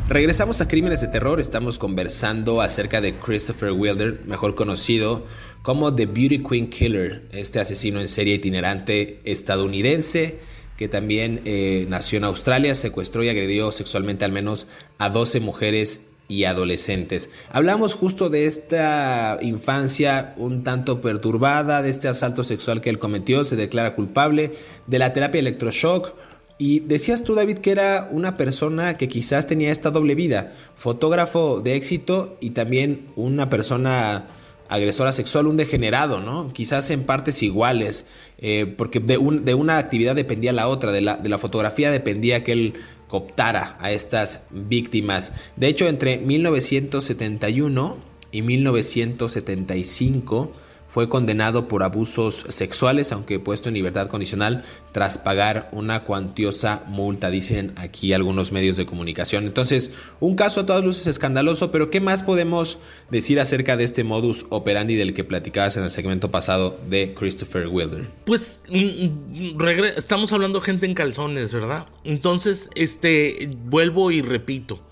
Regresamos 0.09 0.61
a 0.63 0.69
Crímenes 0.69 1.03
de 1.03 1.09
Terror, 1.09 1.41
estamos 1.41 1.79
conversando 1.79 2.63
acerca 2.63 3.01
de 3.03 3.19
Christopher 3.19 3.73
Wilder, 3.73 4.21
mejor 4.25 4.55
conocido 4.55 5.27
como 5.63 5.95
The 5.95 6.07
Beauty 6.07 6.43
Queen 6.43 6.71
Killer, 6.71 7.29
este 7.33 7.61
asesino 7.61 8.01
en 8.01 8.09
serie 8.09 8.35
itinerante 8.35 9.21
estadounidense 9.25 10.39
que 10.77 10.89
también 10.89 11.43
eh, 11.45 11.87
nació 11.89 12.19
en 12.19 12.25
Australia, 12.25 12.75
secuestró 12.75 13.23
y 13.23 13.29
agredió 13.29 13.71
sexualmente 13.73 14.25
al 14.25 14.33
menos 14.33 14.69
a 14.99 15.11
12 15.11 15.41
mujeres 15.41 16.03
y 16.33 16.45
adolescentes. 16.45 17.29
Hablamos 17.51 17.95
justo 17.95 18.31
de 18.31 18.47
esta 18.47 19.39
infancia 19.43 20.33
un 20.39 20.65
tanto 20.65 21.03
perturbada, 21.03 21.83
de 21.83 21.91
este 21.91 22.09
asalto 22.09 22.43
sexual 22.43 22.81
que 22.81 22.89
él 22.89 22.99
cometió, 22.99 23.45
se 23.45 23.57
declara 23.57 23.95
culpable, 23.95 24.53
de 24.87 24.99
la 24.99 25.13
terapia 25.13 25.41
electroshock, 25.41 26.15
y 26.57 26.81
decías 26.81 27.23
tú, 27.23 27.35
David, 27.35 27.59
que 27.59 27.73
era 27.73 28.09
una 28.11 28.37
persona 28.37 28.97
que 28.97 29.09
quizás 29.09 29.47
tenía 29.47 29.71
esta 29.71 29.91
doble 29.91 30.15
vida, 30.15 30.53
fotógrafo 30.75 31.61
de 31.61 31.75
éxito 31.75 32.37
y 32.41 32.51
también 32.51 33.09
una 33.17 33.51
persona 33.51 34.25
agresora 34.69 35.13
sexual, 35.13 35.49
un 35.49 35.59
degenerado, 35.59 36.21
¿no? 36.21 36.51
Quizás 36.53 36.91
en 36.91 37.05
partes 37.05 37.43
iguales, 37.43 38.07
eh, 38.39 38.73
porque 38.79 39.01
de, 39.01 39.19
una 39.19 39.77
actividad 39.77 40.15
dependía 40.15 40.53
la 40.53 40.69
otra, 40.69 40.93
de 40.93 41.03
la, 41.03 41.17
de 41.17 41.29
la 41.29 41.37
fotografía 41.37 41.91
dependía 41.91 42.43
que 42.43 42.53
él 42.53 42.75
cooptara 43.13 43.77
a 43.79 43.93
estas 43.93 44.47
víctimas. 44.49 45.35
De 45.57 45.69
hecho, 45.69 45.87
entre 45.87 46.17
1971 46.17 47.97
y 48.31 48.41
1975, 48.41 50.53
fue 50.93 51.09
condenado 51.09 51.69
por 51.69 51.83
abusos 51.85 52.45
sexuales, 52.51 53.13
aunque 53.13 53.41
puesto 53.41 53.71
en 53.71 53.75
libertad 53.75 54.09
condicional, 54.09 54.63
tras 54.93 55.17
pagar 55.17 55.71
una 55.73 56.05
cuantiosa 56.05 56.83
multa, 56.87 57.31
dicen 57.31 57.73
aquí 57.77 58.13
algunos 58.13 58.53
medios 58.53 58.77
de 58.77 58.85
comunicación. 58.85 59.47
Entonces, 59.47 59.91
un 60.21 60.37
caso 60.37 60.61
a 60.61 60.67
todas 60.67 60.85
luces 60.85 61.07
escandaloso, 61.07 61.71
pero 61.71 61.89
¿qué 61.89 62.03
más 62.03 62.23
podemos 62.23 62.79
decir 63.11 63.41
acerca 63.41 63.79
de 63.79 63.85
este 63.85 64.05
modus 64.05 64.45
operandi 64.51 64.95
del 64.95 65.15
que 65.15 65.25
platicabas 65.25 65.79
en 65.79 65.85
el 65.85 65.91
segmento 65.91 66.31
pasado 66.31 66.79
de 66.91 67.15
Christopher 67.15 67.69
Wilder? 67.69 68.11
Pues 68.27 68.61
mm, 68.69 69.57
mm, 69.57 69.85
estamos 69.97 70.31
hablando 70.35 70.61
gente 70.61 70.85
en 70.85 70.93
calzones, 70.93 71.55
¿verdad? 71.55 71.87
Entonces, 72.05 72.69
este, 72.75 73.49
vuelvo 73.65 74.11
y 74.11 74.21
repito, 74.21 74.83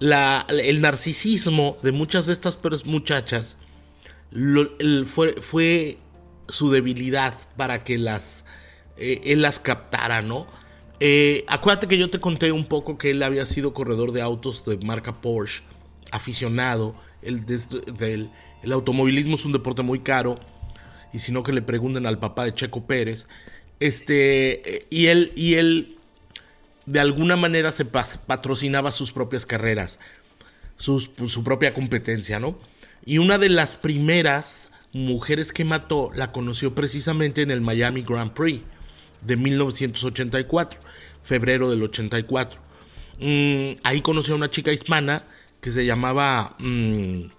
el 0.00 0.80
narcisismo 0.80 1.76
de 1.84 1.92
muchas 1.92 2.26
de 2.26 2.32
estas 2.32 2.58
muchachas 2.86 3.56
fue, 5.06 5.98
su 6.48 6.70
debilidad 6.70 7.34
para 7.56 7.78
que 7.78 7.98
las, 7.98 8.44
eh, 8.96 9.20
él 9.24 9.42
las 9.42 9.58
captara, 9.58 10.22
¿no? 10.22 10.46
Eh, 11.00 11.44
acuérdate 11.46 11.86
que 11.86 11.98
yo 11.98 12.10
te 12.10 12.20
conté 12.20 12.50
un 12.50 12.64
poco 12.64 12.98
que 12.98 13.10
él 13.10 13.22
había 13.22 13.46
sido 13.46 13.72
corredor 13.72 14.12
de 14.12 14.22
autos 14.22 14.64
de 14.64 14.78
marca 14.78 15.20
Porsche, 15.20 15.62
aficionado. 16.10 16.94
El, 17.22 18.30
automovilismo 18.72 19.36
es 19.36 19.44
un 19.44 19.52
deporte 19.52 19.82
muy 19.82 20.00
caro. 20.00 20.40
Y 21.12 21.20
si 21.20 21.32
no, 21.32 21.42
que 21.42 21.52
le 21.52 21.62
pregunten 21.62 22.06
al 22.06 22.18
papá 22.18 22.44
de 22.44 22.54
Checo 22.54 22.86
Pérez. 22.86 23.26
Este, 23.80 24.86
y 24.90 25.06
él, 25.06 25.32
y 25.36 25.54
él 25.54 25.96
de 26.86 27.00
alguna 27.00 27.36
manera 27.36 27.70
se 27.70 27.84
patrocinaba 27.84 28.90
sus 28.90 29.12
propias 29.12 29.46
carreras, 29.46 29.98
sus, 30.78 31.10
su 31.26 31.44
propia 31.44 31.74
competencia, 31.74 32.40
¿no? 32.40 32.58
Y 33.08 33.16
una 33.16 33.38
de 33.38 33.48
las 33.48 33.76
primeras 33.76 34.68
mujeres 34.92 35.50
que 35.54 35.64
mató 35.64 36.10
la 36.14 36.30
conoció 36.30 36.74
precisamente 36.74 37.40
en 37.40 37.50
el 37.50 37.62
Miami 37.62 38.02
Grand 38.02 38.32
Prix 38.32 38.60
de 39.22 39.34
1984, 39.34 40.78
febrero 41.22 41.70
del 41.70 41.82
84. 41.84 42.60
Mm, 43.18 43.80
ahí 43.82 44.02
conoció 44.02 44.34
a 44.34 44.36
una 44.36 44.50
chica 44.50 44.74
hispana 44.74 45.24
que 45.62 45.70
se 45.70 45.86
llamaba 45.86 46.54
mm, 46.58 47.30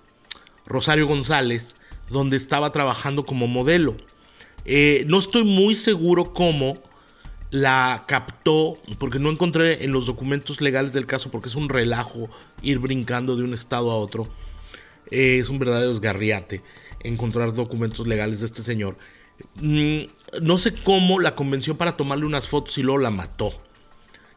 Rosario 0.65 1.05
González, 1.05 1.75
donde 2.09 2.35
estaba 2.35 2.71
trabajando 2.71 3.27
como 3.27 3.45
modelo. 3.45 3.95
Eh, 4.65 5.03
no 5.07 5.19
estoy 5.19 5.43
muy 5.43 5.75
seguro 5.75 6.33
cómo 6.33 6.81
la 7.51 8.05
captó, 8.07 8.79
porque 8.97 9.19
no 9.19 9.29
encontré 9.29 9.83
en 9.83 9.91
los 9.91 10.07
documentos 10.07 10.61
legales 10.61 10.93
del 10.93 11.05
caso, 11.05 11.29
porque 11.29 11.49
es 11.49 11.53
un 11.53 11.69
relajo 11.69 12.27
ir 12.63 12.79
brincando 12.79 13.35
de 13.35 13.43
un 13.43 13.53
estado 13.53 13.91
a 13.91 13.97
otro 13.97 14.27
es 15.11 15.49
un 15.49 15.59
verdadero 15.59 15.91
desgarriate 15.91 16.61
encontrar 17.03 17.53
documentos 17.53 18.07
legales 18.07 18.39
de 18.39 18.45
este 18.45 18.63
señor. 18.63 18.97
Mm, 19.55 20.01
no 20.41 20.57
sé 20.57 20.73
cómo 20.73 21.19
la 21.19 21.35
convenció 21.35 21.77
para 21.77 21.95
tomarle 21.97 22.25
unas 22.25 22.47
fotos 22.47 22.77
y 22.77 22.83
luego 22.83 22.99
la 22.99 23.11
mató. 23.11 23.53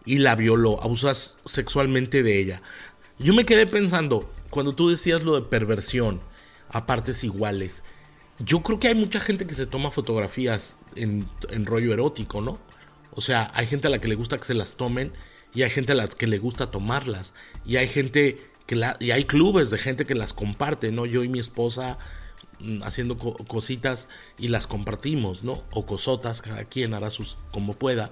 Y 0.04 0.18
la 0.18 0.34
violó, 0.34 0.82
abusó 0.82 1.12
sexualmente 1.14 2.22
de 2.22 2.38
ella. 2.38 2.62
Yo 3.18 3.34
me 3.34 3.44
quedé 3.44 3.66
pensando, 3.66 4.32
cuando 4.50 4.74
tú 4.74 4.88
decías 4.88 5.22
lo 5.22 5.34
de 5.34 5.42
perversión 5.48 6.20
a 6.70 6.86
partes 6.86 7.22
iguales, 7.22 7.84
yo 8.40 8.62
creo 8.62 8.80
que 8.80 8.88
hay 8.88 8.94
mucha 8.94 9.20
gente 9.20 9.46
que 9.46 9.54
se 9.54 9.66
toma 9.66 9.92
fotografías 9.92 10.78
en, 10.96 11.28
en 11.50 11.66
rollo 11.66 11.92
erótico, 11.92 12.40
¿no? 12.40 12.58
O 13.12 13.20
sea, 13.20 13.52
hay 13.54 13.66
gente 13.66 13.86
a 13.86 13.90
la 13.90 14.00
que 14.00 14.08
le 14.08 14.16
gusta 14.16 14.38
que 14.38 14.44
se 14.44 14.54
las 14.54 14.74
tomen 14.74 15.12
y 15.54 15.62
hay 15.62 15.70
gente 15.70 15.92
a 15.92 15.94
la 15.94 16.08
que 16.08 16.26
le 16.26 16.38
gusta 16.38 16.70
tomarlas. 16.70 17.34
Y 17.64 17.76
hay 17.76 17.86
gente 17.86 18.40
y 19.00 19.10
hay 19.10 19.24
clubes 19.24 19.70
de 19.70 19.78
gente 19.78 20.06
que 20.06 20.14
las 20.14 20.32
comparte, 20.32 20.92
¿no? 20.92 21.06
Yo 21.06 21.24
y 21.24 21.28
mi 21.28 21.38
esposa 21.38 21.98
mm, 22.60 22.82
haciendo 22.82 23.18
cositas 23.18 24.08
y 24.38 24.48
las 24.48 24.66
compartimos, 24.66 25.42
¿no? 25.42 25.62
O 25.72 25.84
cosotas, 25.86 26.40
cada 26.42 26.64
quien 26.64 26.94
hará 26.94 27.10
sus 27.10 27.36
como 27.50 27.74
pueda. 27.74 28.10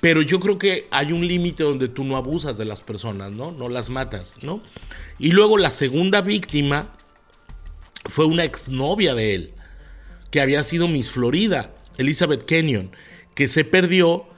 Pero 0.00 0.22
yo 0.22 0.40
creo 0.40 0.56
que 0.58 0.88
hay 0.90 1.12
un 1.12 1.26
límite 1.26 1.62
donde 1.62 1.88
tú 1.88 2.04
no 2.04 2.16
abusas 2.16 2.56
de 2.56 2.64
las 2.64 2.80
personas, 2.80 3.32
¿no? 3.32 3.52
No 3.52 3.68
las 3.68 3.90
matas, 3.90 4.34
¿no? 4.40 4.62
Y 5.18 5.32
luego 5.32 5.58
la 5.58 5.70
segunda 5.70 6.22
víctima 6.22 6.94
fue 8.08 8.24
una 8.24 8.44
exnovia 8.44 9.14
de 9.14 9.34
él, 9.34 9.54
que 10.30 10.40
había 10.40 10.62
sido 10.62 10.88
Miss 10.88 11.10
Florida, 11.10 11.74
Elizabeth 11.98 12.44
Kenyon, 12.44 12.92
que 13.34 13.46
se 13.46 13.64
perdió 13.64 14.29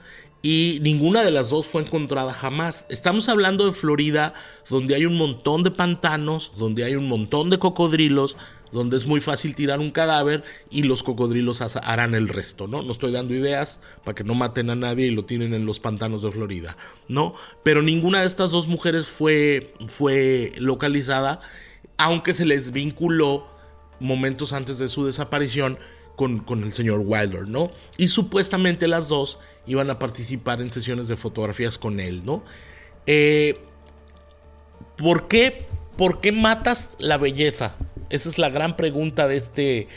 y 0.45 0.79
ninguna 0.81 1.23
de 1.23 1.31
las 1.31 1.49
dos 1.49 1.65
fue 1.65 1.81
encontrada 1.81 2.33
jamás. 2.33 2.85
Estamos 2.89 3.29
hablando 3.29 3.65
de 3.65 3.71
Florida, 3.71 4.33
donde 4.69 4.93
hay 4.93 5.05
un 5.05 5.15
montón 5.15 5.63
de 5.63 5.71
pantanos, 5.71 6.51
donde 6.57 6.83
hay 6.83 6.95
un 6.95 7.07
montón 7.07 7.49
de 7.49 7.59
cocodrilos, 7.59 8.35
donde 8.73 8.97
es 8.97 9.07
muy 9.07 9.21
fácil 9.21 9.55
tirar 9.55 9.79
un 9.79 9.89
cadáver 9.89 10.43
y 10.69 10.83
los 10.83 11.01
cocodrilos 11.01 11.61
harán 11.61 12.13
el 12.13 12.27
resto, 12.27 12.67
¿no? 12.67 12.81
No 12.81 12.91
estoy 12.91 13.13
dando 13.13 13.33
ideas 13.33 13.79
para 14.03 14.15
que 14.15 14.25
no 14.25 14.35
maten 14.35 14.69
a 14.69 14.75
nadie 14.75 15.07
y 15.07 15.11
lo 15.11 15.23
tienen 15.23 15.53
en 15.53 15.65
los 15.65 15.79
pantanos 15.79 16.23
de 16.23 16.31
Florida, 16.31 16.75
¿no? 17.07 17.35
Pero 17.63 17.81
ninguna 17.81 18.19
de 18.19 18.27
estas 18.27 18.51
dos 18.51 18.67
mujeres 18.67 19.07
fue, 19.07 19.73
fue 19.87 20.51
localizada, 20.57 21.39
aunque 21.97 22.33
se 22.33 22.45
les 22.45 22.73
vinculó 22.73 23.47
momentos 24.01 24.51
antes 24.51 24.77
de 24.77 24.89
su 24.89 25.05
desaparición 25.05 25.77
con, 26.15 26.39
con 26.39 26.63
el 26.63 26.71
señor 26.71 27.01
Wilder, 27.05 27.47
¿no? 27.47 27.71
Y 27.97 28.07
supuestamente 28.07 28.87
las 28.87 29.07
dos 29.07 29.39
iban 29.65 29.89
a 29.89 29.99
participar 29.99 30.61
en 30.61 30.69
sesiones 30.69 31.07
de 31.07 31.15
fotografías 31.15 31.77
con 31.77 31.99
él, 31.99 32.23
¿no? 32.25 32.43
Eh, 33.05 33.59
¿Por 34.97 35.27
qué 35.27 35.65
¿por 35.97 36.21
qué 36.21 36.31
matas 36.31 36.95
la 36.99 37.17
belleza? 37.17 37.75
Esa 38.09 38.29
es 38.29 38.37
la 38.37 38.49
gran 38.49 38.75
pregunta 38.75 39.27
de 39.27 39.35
este, 39.35 39.87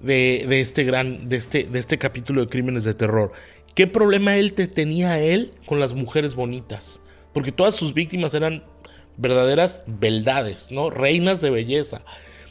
de, 0.00 0.60
este 0.60 0.84
gran, 0.84 1.28
de 1.28 1.36
este, 1.36 1.64
de 1.64 1.78
este 1.78 1.98
capítulo 1.98 2.42
de 2.42 2.48
Crímenes 2.48 2.84
de 2.84 2.94
Terror. 2.94 3.32
¿Qué 3.74 3.86
problema 3.86 4.36
él 4.36 4.54
te 4.54 4.68
tenía 4.68 5.20
él 5.20 5.52
con 5.66 5.80
las 5.80 5.94
mujeres 5.94 6.34
bonitas? 6.34 7.00
Porque 7.32 7.52
todas 7.52 7.74
sus 7.74 7.92
víctimas 7.92 8.34
eran 8.34 8.64
verdaderas 9.16 9.84
beldades, 9.86 10.70
¿no? 10.70 10.90
Reinas 10.90 11.40
de 11.40 11.50
belleza. 11.50 12.02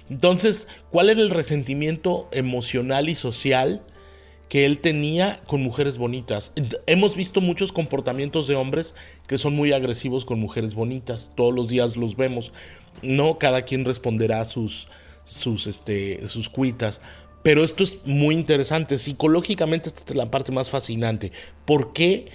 Entonces, 0.10 0.68
¿cuál 0.92 1.10
era 1.10 1.22
el 1.22 1.32
resentimiento 1.32 2.30
emocional 2.32 3.10
y 3.10 3.16
social 3.16 3.82
que 4.50 4.66
él 4.66 4.78
tenía 4.78 5.42
con 5.48 5.64
mujeres 5.64 5.98
bonitas? 5.98 6.54
Hemos 6.86 7.16
visto 7.16 7.42
muchos 7.42 7.72
comportamientos 7.72 8.48
de 8.48 8.56
hombres 8.56 8.96
que 9.28 9.38
son 9.38 9.56
muy 9.56 9.74
agresivos 9.74 10.24
con 10.24 10.40
mujeres 10.40 10.76
bonitas. 10.76 11.32
Todos 11.36 11.54
los 11.54 11.70
días 11.70 11.98
los 11.98 12.16
vemos. 12.16 12.52
No 13.02 13.40
cada 13.40 13.64
quien 13.64 13.84
responderá 13.84 14.46
sus, 14.46 14.88
sus, 15.26 15.66
este, 15.66 16.28
sus 16.28 16.50
cuitas. 16.50 17.02
Pero 17.42 17.64
esto 17.64 17.84
es 17.84 18.06
muy 18.06 18.36
interesante. 18.36 18.98
Psicológicamente, 18.98 19.90
esta 19.90 20.04
es 20.08 20.16
la 20.16 20.30
parte 20.30 20.52
más 20.52 20.70
fascinante. 20.70 21.32
¿Por 21.66 21.94
qué 21.94 22.30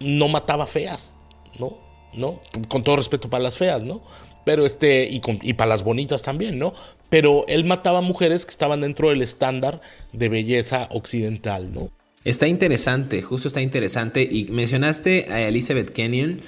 no 0.00 0.28
mataba 0.28 0.66
feas? 0.66 1.16
¿No? 1.58 1.78
¿No? 2.14 2.40
Con 2.68 2.82
todo 2.82 2.96
respeto 2.96 3.28
para 3.28 3.44
las 3.44 3.58
feas, 3.58 3.82
¿no? 3.82 4.02
Pero 4.44 4.66
este, 4.66 5.04
y, 5.04 5.20
y 5.42 5.52
para 5.52 5.68
las 5.68 5.84
bonitas 5.84 6.22
también, 6.22 6.58
¿no? 6.58 6.74
Pero 7.10 7.44
él 7.48 7.64
mataba 7.64 8.00
mujeres 8.00 8.46
que 8.46 8.52
estaban 8.52 8.80
dentro 8.80 9.10
del 9.10 9.20
estándar 9.20 9.82
de 10.12 10.28
belleza 10.28 10.88
occidental, 10.90 11.74
¿no? 11.74 11.90
Está 12.24 12.46
interesante, 12.48 13.20
justo 13.20 13.48
está 13.48 13.60
interesante. 13.60 14.22
Y 14.30 14.46
mencionaste 14.46 15.26
a 15.30 15.42
Elizabeth 15.48 15.90
Kenyon, 15.90 16.40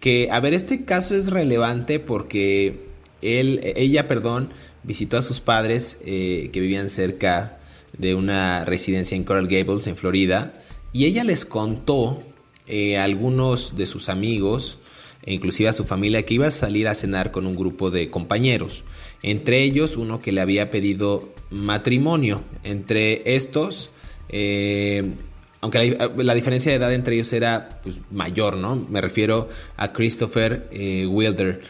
que, 0.00 0.28
a 0.30 0.38
ver, 0.40 0.54
este 0.54 0.84
caso 0.84 1.16
es 1.16 1.30
relevante 1.30 1.98
porque 1.98 2.78
él, 3.22 3.60
ella, 3.76 4.06
perdón, 4.06 4.50
visitó 4.82 5.16
a 5.16 5.22
sus 5.22 5.40
padres 5.40 5.98
eh, 6.04 6.50
que 6.52 6.60
vivían 6.60 6.90
cerca 6.90 7.58
de 7.96 8.14
una 8.14 8.64
residencia 8.64 9.16
en 9.16 9.24
Coral 9.24 9.48
Gables, 9.48 9.86
en 9.86 9.96
Florida, 9.96 10.52
y 10.92 11.06
ella 11.06 11.24
les 11.24 11.46
contó 11.46 12.22
eh, 12.66 12.98
a 12.98 13.04
algunos 13.04 13.76
de 13.76 13.86
sus 13.86 14.08
amigos, 14.08 14.78
e 15.22 15.32
inclusive 15.32 15.70
a 15.70 15.72
su 15.72 15.84
familia, 15.84 16.24
que 16.26 16.34
iba 16.34 16.46
a 16.46 16.50
salir 16.50 16.86
a 16.86 16.94
cenar 16.94 17.30
con 17.30 17.46
un 17.46 17.56
grupo 17.56 17.90
de 17.90 18.10
compañeros 18.10 18.84
entre 19.22 19.62
ellos 19.62 19.96
uno 19.96 20.20
que 20.20 20.32
le 20.32 20.40
había 20.40 20.70
pedido 20.70 21.28
matrimonio. 21.50 22.42
Entre 22.62 23.34
estos, 23.34 23.90
eh, 24.28 25.12
aunque 25.60 25.96
la, 26.16 26.34
diferencia 26.34 26.70
de 26.70 26.76
edad 26.76 26.92
entre 26.92 27.14
ellos 27.14 27.32
era 27.32 27.80
pues, 27.82 28.00
mayor, 28.10 28.56
¿no? 28.56 28.76
Me 28.76 29.00
refiero 29.00 29.48
a 29.76 29.92
Christopher 29.92 30.68
eh, 30.72 31.06
Wilder. 31.06 31.62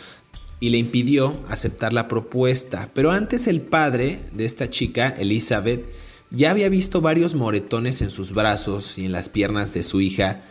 Y 0.60 0.70
le 0.70 0.78
impidió 0.78 1.36
aceptar 1.48 1.92
la 1.92 2.08
propuesta. 2.08 2.88
Pero 2.94 3.10
antes 3.10 3.46
el 3.48 3.60
padre 3.60 4.18
de 4.32 4.44
esta 4.46 4.70
chica, 4.70 5.14
Elizabeth, 5.18 5.84
ya 6.30 6.50
había 6.50 6.68
visto 6.68 7.00
varios 7.00 7.34
moretones 7.34 8.00
en 8.02 8.10
sus 8.10 8.32
brazos 8.32 8.98
y 8.98 9.04
en 9.04 9.12
las 9.12 9.28
piernas 9.28 9.74
de 9.74 9.82
su 9.82 10.00
hija 10.00 10.42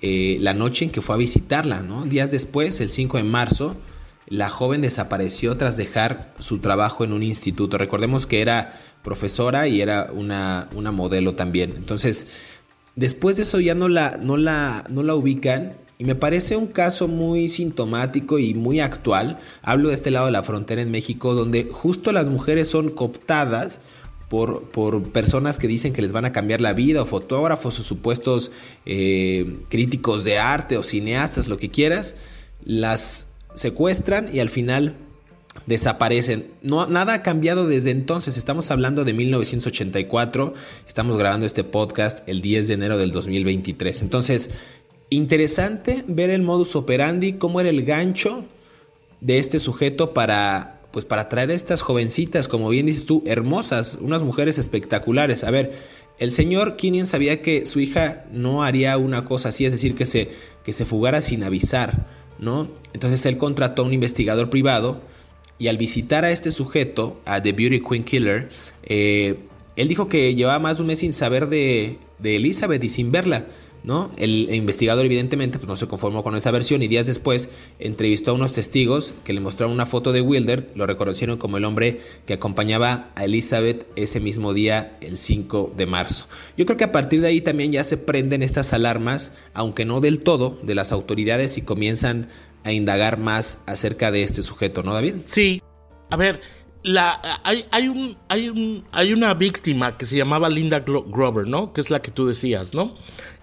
eh, 0.00 0.38
la 0.40 0.54
noche 0.54 0.84
en 0.84 0.90
que 0.90 1.00
fue 1.00 1.16
a 1.16 1.18
visitarla, 1.18 1.82
¿no? 1.82 2.04
Días 2.04 2.30
después, 2.30 2.80
el 2.80 2.88
5 2.88 3.16
de 3.16 3.22
marzo, 3.24 3.76
la 4.30 4.50
joven 4.50 4.80
desapareció 4.80 5.56
tras 5.56 5.76
dejar 5.76 6.32
su 6.38 6.58
trabajo 6.58 7.04
en 7.04 7.12
un 7.12 7.22
instituto. 7.22 7.78
Recordemos 7.78 8.26
que 8.26 8.40
era 8.40 8.78
profesora 9.02 9.68
y 9.68 9.80
era 9.80 10.10
una, 10.12 10.68
una 10.74 10.92
modelo 10.92 11.34
también. 11.34 11.74
Entonces, 11.76 12.28
después 12.94 13.36
de 13.36 13.42
eso 13.42 13.60
ya 13.60 13.74
no 13.74 13.88
la, 13.88 14.18
no, 14.20 14.36
la, 14.36 14.84
no 14.90 15.02
la 15.02 15.14
ubican. 15.14 15.74
Y 16.00 16.04
me 16.04 16.14
parece 16.14 16.56
un 16.56 16.68
caso 16.68 17.08
muy 17.08 17.48
sintomático 17.48 18.38
y 18.38 18.54
muy 18.54 18.80
actual. 18.80 19.38
Hablo 19.62 19.88
de 19.88 19.94
este 19.94 20.12
lado 20.12 20.26
de 20.26 20.32
la 20.32 20.44
frontera 20.44 20.80
en 20.80 20.92
México, 20.92 21.34
donde 21.34 21.68
justo 21.72 22.12
las 22.12 22.28
mujeres 22.28 22.68
son 22.68 22.90
cooptadas 22.90 23.80
por, 24.28 24.68
por, 24.70 25.10
personas 25.10 25.58
que 25.58 25.66
dicen 25.66 25.92
que 25.92 26.02
les 26.02 26.12
van 26.12 26.24
a 26.24 26.32
cambiar 26.32 26.60
la 26.60 26.72
vida, 26.72 27.02
o 27.02 27.06
fotógrafos, 27.06 27.80
o 27.80 27.82
supuestos 27.82 28.52
eh, 28.84 29.58
críticos 29.70 30.22
de 30.24 30.38
arte, 30.38 30.76
o 30.76 30.82
cineastas, 30.82 31.48
lo 31.48 31.56
que 31.56 31.70
quieras. 31.70 32.14
Las 32.64 33.27
secuestran 33.54 34.28
y 34.32 34.40
al 34.40 34.48
final 34.48 34.94
desaparecen. 35.66 36.46
No, 36.62 36.86
nada 36.86 37.14
ha 37.14 37.22
cambiado 37.22 37.66
desde 37.66 37.90
entonces. 37.90 38.36
Estamos 38.36 38.70
hablando 38.70 39.04
de 39.04 39.12
1984. 39.12 40.54
Estamos 40.86 41.16
grabando 41.16 41.46
este 41.46 41.64
podcast 41.64 42.26
el 42.28 42.40
10 42.40 42.68
de 42.68 42.74
enero 42.74 42.98
del 42.98 43.10
2023. 43.10 44.02
Entonces, 44.02 44.50
interesante 45.10 46.04
ver 46.06 46.30
el 46.30 46.42
modus 46.42 46.76
operandi, 46.76 47.34
cómo 47.34 47.60
era 47.60 47.70
el 47.70 47.84
gancho 47.84 48.44
de 49.20 49.38
este 49.38 49.58
sujeto 49.58 50.14
para 50.14 50.74
pues 50.90 51.04
para 51.04 51.28
traer 51.28 51.50
a 51.50 51.54
estas 51.54 51.82
jovencitas, 51.82 52.48
como 52.48 52.70
bien 52.70 52.86
dices 52.86 53.04
tú, 53.04 53.22
hermosas, 53.26 53.98
unas 54.00 54.22
mujeres 54.22 54.56
espectaculares. 54.56 55.44
A 55.44 55.50
ver, 55.50 55.72
el 56.18 56.30
señor 56.30 56.76
Kinian 56.76 57.06
sabía 57.06 57.42
que 57.42 57.66
su 57.66 57.80
hija 57.80 58.24
no 58.32 58.62
haría 58.62 58.96
una 58.96 59.24
cosa 59.24 59.50
así, 59.50 59.66
es 59.66 59.72
decir, 59.72 59.94
que 59.94 60.06
se, 60.06 60.30
que 60.64 60.72
se 60.72 60.86
fugara 60.86 61.20
sin 61.20 61.44
avisar. 61.44 62.06
¿No? 62.38 62.68
Entonces 62.92 63.24
él 63.26 63.38
contrató 63.38 63.82
a 63.82 63.86
un 63.86 63.94
investigador 63.94 64.50
privado 64.50 65.00
y 65.58 65.68
al 65.68 65.76
visitar 65.76 66.24
a 66.24 66.30
este 66.30 66.50
sujeto, 66.50 67.20
a 67.24 67.42
The 67.42 67.52
Beauty 67.52 67.80
Queen 67.80 68.04
Killer, 68.04 68.48
eh, 68.84 69.36
él 69.76 69.88
dijo 69.88 70.06
que 70.06 70.34
llevaba 70.34 70.58
más 70.58 70.76
de 70.76 70.82
un 70.82 70.88
mes 70.88 71.00
sin 71.00 71.12
saber 71.12 71.48
de, 71.48 71.98
de 72.18 72.36
Elizabeth 72.36 72.82
y 72.82 72.88
sin 72.88 73.12
verla. 73.12 73.46
¿No? 73.84 74.10
El 74.16 74.54
investigador 74.54 75.06
evidentemente 75.06 75.58
pues, 75.58 75.68
no 75.68 75.76
se 75.76 75.86
conformó 75.86 76.22
con 76.22 76.36
esa 76.36 76.50
versión 76.50 76.82
y 76.82 76.88
días 76.88 77.06
después 77.06 77.48
entrevistó 77.78 78.32
a 78.32 78.34
unos 78.34 78.52
testigos 78.52 79.14
que 79.24 79.32
le 79.32 79.40
mostraron 79.40 79.72
una 79.72 79.86
foto 79.86 80.12
de 80.12 80.20
Wilder, 80.20 80.70
lo 80.74 80.86
reconocieron 80.86 81.38
como 81.38 81.56
el 81.56 81.64
hombre 81.64 82.00
que 82.26 82.34
acompañaba 82.34 83.10
a 83.14 83.24
Elizabeth 83.24 83.86
ese 83.96 84.20
mismo 84.20 84.52
día, 84.54 84.96
el 85.00 85.16
5 85.16 85.74
de 85.76 85.86
marzo. 85.86 86.26
Yo 86.56 86.66
creo 86.66 86.76
que 86.76 86.84
a 86.84 86.92
partir 86.92 87.20
de 87.20 87.28
ahí 87.28 87.40
también 87.40 87.72
ya 87.72 87.84
se 87.84 87.96
prenden 87.96 88.42
estas 88.42 88.72
alarmas, 88.72 89.32
aunque 89.54 89.84
no 89.84 90.00
del 90.00 90.20
todo, 90.20 90.58
de 90.62 90.74
las 90.74 90.92
autoridades 90.92 91.58
y 91.58 91.62
comienzan 91.62 92.28
a 92.64 92.72
indagar 92.72 93.18
más 93.18 93.60
acerca 93.66 94.10
de 94.10 94.22
este 94.22 94.42
sujeto, 94.42 94.82
¿no, 94.82 94.92
David? 94.92 95.14
Sí. 95.24 95.62
A 96.10 96.16
ver, 96.16 96.40
la, 96.82 97.40
hay, 97.44 97.66
hay, 97.70 97.88
un, 97.88 98.16
hay, 98.28 98.48
un, 98.48 98.84
hay 98.92 99.12
una 99.12 99.34
víctima 99.34 99.96
que 99.96 100.06
se 100.06 100.16
llamaba 100.16 100.48
Linda 100.48 100.80
Grover, 100.80 101.46
¿no? 101.46 101.72
Que 101.72 101.80
es 101.80 101.90
la 101.90 102.00
que 102.00 102.10
tú 102.10 102.26
decías, 102.26 102.74
¿no? 102.74 102.96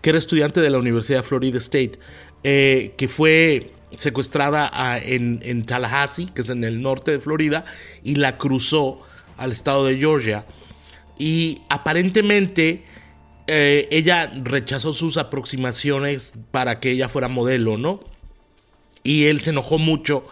Que 0.06 0.12
era 0.12 0.20
estudiante 0.20 0.62
de 0.62 0.70
la 0.70 0.78
Universidad 0.78 1.22
de 1.22 1.24
Florida 1.24 1.58
State, 1.58 1.94
eh, 2.44 2.94
que 2.96 3.08
fue 3.08 3.72
secuestrada 3.98 4.70
en, 5.04 5.66
Tallahassee, 5.66 6.28
que 6.28 6.44
es 6.44 6.50
en 6.52 6.64
el 6.64 6.80
norte 6.80 7.10
de 7.10 7.20
Florida, 7.20 7.66
y 8.04 8.14
la 8.14 8.38
cruzó 8.38 9.02
al 9.36 9.52
estado 9.52 9.84
de 9.86 9.98
Georgia. 9.98 10.46
Y 11.18 11.64
aparentemente 11.70 12.84
eh, 13.48 13.88
ella 13.90 14.32
rechazó 14.44 14.94
sus 14.94 15.18
aproximaciones 15.18 16.34
para 16.52 16.80
que 16.80 16.92
ella 16.92 17.10
fuera 17.10 17.28
modelo, 17.28 17.80
¿no? 17.80 18.04
Y 19.02 19.26
él 19.26 19.42
se 19.42 19.50
enojó 19.50 19.80
mucho 19.80 20.24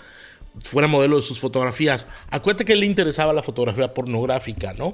fuera 0.61 0.87
modelo 0.87 1.15
de 1.15 1.23
sus 1.23 1.39
fotografías. 1.39 2.05
Acuérdate 2.29 2.63
que 2.63 2.75
le 2.75 2.85
interesaba 2.85 3.33
la 3.33 3.41
fotografía 3.41 3.91
pornográfica, 3.91 4.75
¿no? 4.75 4.93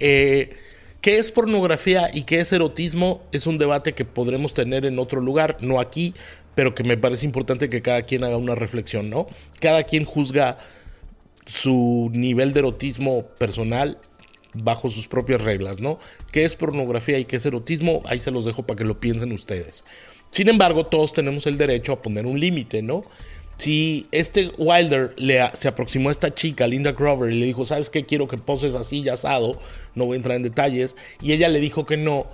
Eh, 0.00 0.56
¿Qué 1.00 1.16
es 1.16 1.30
pornografía 1.30 2.10
y 2.12 2.22
qué 2.22 2.40
es 2.40 2.52
erotismo? 2.52 3.22
Es 3.30 3.46
un 3.46 3.56
debate 3.56 3.92
que 3.92 4.04
podremos 4.04 4.52
tener 4.52 4.84
en 4.84 4.98
otro 4.98 5.20
lugar, 5.20 5.58
no 5.60 5.78
aquí, 5.78 6.12
pero 6.56 6.74
que 6.74 6.82
me 6.82 6.96
parece 6.96 7.24
importante 7.24 7.70
que 7.70 7.82
cada 7.82 8.02
quien 8.02 8.24
haga 8.24 8.36
una 8.36 8.56
reflexión, 8.56 9.08
¿no? 9.08 9.28
Cada 9.60 9.84
quien 9.84 10.04
juzga 10.04 10.58
su 11.46 12.10
nivel 12.12 12.52
de 12.52 12.60
erotismo 12.60 13.26
personal 13.38 13.98
bajo 14.54 14.88
sus 14.88 15.06
propias 15.06 15.40
reglas, 15.42 15.80
¿no? 15.80 16.00
¿Qué 16.32 16.44
es 16.44 16.56
pornografía 16.56 17.18
y 17.20 17.26
qué 17.26 17.36
es 17.36 17.46
erotismo? 17.46 18.02
Ahí 18.06 18.18
se 18.18 18.32
los 18.32 18.44
dejo 18.44 18.64
para 18.66 18.78
que 18.78 18.84
lo 18.84 18.98
piensen 18.98 19.30
ustedes. 19.30 19.84
Sin 20.30 20.48
embargo, 20.48 20.86
todos 20.86 21.12
tenemos 21.12 21.46
el 21.46 21.58
derecho 21.58 21.92
a 21.92 22.02
poner 22.02 22.26
un 22.26 22.40
límite, 22.40 22.82
¿no? 22.82 23.04
Si 23.58 24.06
este 24.12 24.52
Wilder 24.56 25.14
le, 25.16 25.44
se 25.54 25.68
aproximó 25.68 26.08
a 26.08 26.12
esta 26.12 26.32
chica, 26.32 26.66
Linda 26.66 26.92
Grover, 26.92 27.32
y 27.32 27.38
le 27.38 27.46
dijo, 27.46 27.64
¿sabes 27.64 27.90
qué? 27.90 28.06
Quiero 28.06 28.28
que 28.28 28.38
poses 28.38 28.74
así 28.76 29.00
y 29.00 29.08
asado, 29.08 29.58
no 29.94 30.06
voy 30.06 30.14
a 30.14 30.16
entrar 30.16 30.36
en 30.36 30.44
detalles, 30.44 30.96
y 31.20 31.32
ella 31.32 31.48
le 31.48 31.58
dijo 31.58 31.84
que 31.84 31.96
no, 31.96 32.26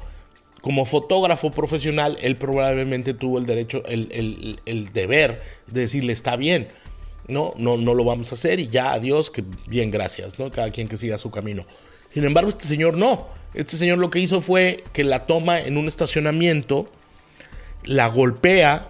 como 0.61 0.85
fotógrafo 0.85 1.51
profesional, 1.51 2.19
él 2.21 2.37
probablemente 2.37 3.15
tuvo 3.15 3.39
el 3.39 3.47
derecho, 3.47 3.83
el, 3.87 4.59
el, 4.67 4.93
deber 4.93 5.41
de 5.67 5.81
decirle, 5.83 6.13
está 6.13 6.37
bien, 6.37 6.69
no, 7.27 7.55
no, 7.57 7.79
no 7.79 7.95
lo 7.95 8.05
vamos 8.05 8.31
a 8.31 8.35
hacer, 8.35 8.61
y 8.61 8.69
ya, 8.69 8.93
adiós, 8.93 9.31
que 9.31 9.43
bien, 9.67 9.91
gracias, 9.91 10.39
¿no? 10.39 10.51
Cada 10.51 10.71
quien 10.71 10.89
que 10.89 10.99
siga 10.99 11.17
su 11.17 11.31
camino. 11.31 11.65
Sin 12.13 12.25
embargo, 12.25 12.51
este 12.51 12.67
señor 12.67 12.97
no. 12.97 13.27
Este 13.55 13.77
señor 13.77 13.99
lo 13.99 14.11
que 14.11 14.19
hizo 14.19 14.41
fue 14.41 14.85
que 14.93 15.05
la 15.05 15.27
toma 15.27 15.61
en 15.61 15.79
un 15.79 15.87
estacionamiento, 15.87 16.89
la 17.85 18.09
golpea, 18.09 18.89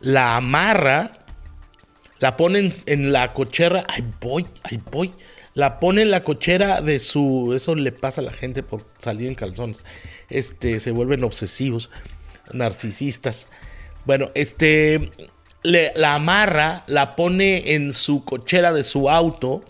la 0.00 0.36
amarra, 0.36 1.23
la 2.24 2.38
ponen 2.38 2.72
en 2.86 3.12
la 3.12 3.34
cochera, 3.34 3.84
ay 3.86 4.02
voy, 4.18 4.46
ay 4.62 4.80
voy, 4.90 5.12
la 5.52 5.78
pone 5.78 6.00
en 6.00 6.10
la 6.10 6.24
cochera 6.24 6.80
de 6.80 6.98
su, 6.98 7.52
eso 7.54 7.74
le 7.74 7.92
pasa 7.92 8.22
a 8.22 8.24
la 8.24 8.32
gente 8.32 8.62
por 8.62 8.86
salir 8.96 9.28
en 9.28 9.34
calzones, 9.34 9.84
este, 10.30 10.80
se 10.80 10.90
vuelven 10.90 11.22
obsesivos, 11.22 11.90
narcisistas. 12.50 13.48
Bueno, 14.06 14.30
este, 14.34 15.10
le, 15.62 15.92
la 15.96 16.14
amarra, 16.14 16.84
la 16.86 17.14
pone 17.14 17.74
en 17.74 17.92
su 17.92 18.24
cochera 18.24 18.72
de 18.72 18.84
su 18.84 19.10
auto 19.10 19.62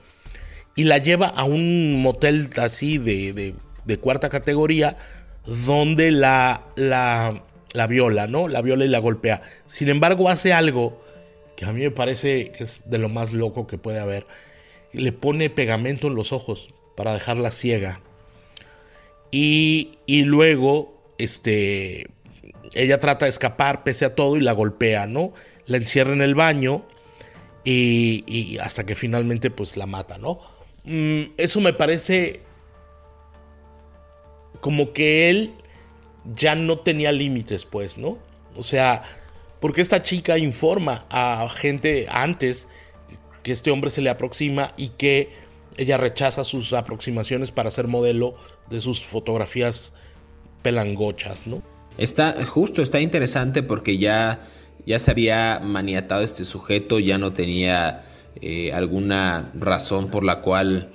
y 0.76 0.84
la 0.84 0.98
lleva 0.98 1.26
a 1.26 1.42
un 1.42 2.00
motel 2.00 2.50
así 2.58 2.98
de, 2.98 3.56
de, 3.84 3.98
cuarta 3.98 4.28
categoría 4.28 4.96
donde 5.44 6.12
la, 6.12 6.62
la, 6.76 7.42
la, 7.72 7.86
viola, 7.88 8.28
¿no? 8.28 8.46
La 8.46 8.62
viola 8.62 8.84
y 8.84 8.88
la 8.88 9.00
golpea. 9.00 9.42
Sin 9.66 9.88
embargo, 9.88 10.28
hace 10.28 10.52
algo 10.52 11.03
que 11.56 11.64
a 11.64 11.72
mí 11.72 11.82
me 11.82 11.90
parece 11.90 12.50
que 12.50 12.64
es 12.64 12.88
de 12.88 12.98
lo 12.98 13.08
más 13.08 13.32
loco 13.32 13.66
que 13.66 13.78
puede 13.78 13.98
haber. 13.98 14.26
Le 14.92 15.12
pone 15.12 15.50
pegamento 15.50 16.06
en 16.06 16.14
los 16.14 16.32
ojos 16.32 16.68
para 16.96 17.14
dejarla 17.14 17.50
ciega. 17.50 18.00
Y, 19.30 19.92
y 20.06 20.22
luego, 20.22 21.00
este, 21.18 22.06
ella 22.72 22.98
trata 22.98 23.26
de 23.26 23.30
escapar 23.30 23.82
pese 23.82 24.04
a 24.04 24.14
todo 24.14 24.36
y 24.36 24.40
la 24.40 24.52
golpea, 24.52 25.06
¿no? 25.06 25.32
La 25.66 25.76
encierra 25.76 26.12
en 26.12 26.22
el 26.22 26.34
baño 26.34 26.84
y, 27.64 28.24
y 28.26 28.58
hasta 28.58 28.84
que 28.86 28.94
finalmente 28.94 29.50
pues 29.50 29.76
la 29.76 29.86
mata, 29.86 30.18
¿no? 30.18 30.40
Mm, 30.84 31.32
eso 31.36 31.60
me 31.60 31.72
parece 31.72 32.42
como 34.60 34.92
que 34.92 35.30
él 35.30 35.54
ya 36.34 36.54
no 36.54 36.78
tenía 36.78 37.12
límites, 37.12 37.64
pues, 37.64 37.98
¿no? 37.98 38.18
O 38.56 38.62
sea, 38.62 39.02
porque 39.64 39.80
esta 39.80 40.02
chica 40.02 40.36
informa 40.36 41.06
a 41.08 41.48
gente 41.48 42.06
antes 42.10 42.68
que 43.42 43.50
este 43.50 43.70
hombre 43.70 43.88
se 43.88 44.02
le 44.02 44.10
aproxima 44.10 44.74
y 44.76 44.90
que 44.90 45.30
ella 45.78 45.96
rechaza 45.96 46.44
sus 46.44 46.74
aproximaciones 46.74 47.50
para 47.50 47.70
ser 47.70 47.88
modelo 47.88 48.34
de 48.68 48.82
sus 48.82 49.00
fotografías 49.00 49.94
pelangochas, 50.60 51.46
¿no? 51.46 51.62
Está 51.96 52.44
justo, 52.44 52.82
está 52.82 53.00
interesante 53.00 53.62
porque 53.62 53.96
ya, 53.96 54.42
ya 54.84 54.98
se 54.98 55.10
había 55.10 55.62
maniatado 55.64 56.20
este 56.24 56.44
sujeto, 56.44 56.98
ya 56.98 57.16
no 57.16 57.32
tenía 57.32 58.04
eh, 58.42 58.70
alguna 58.74 59.50
razón 59.54 60.10
por 60.10 60.24
la 60.24 60.42
cual 60.42 60.92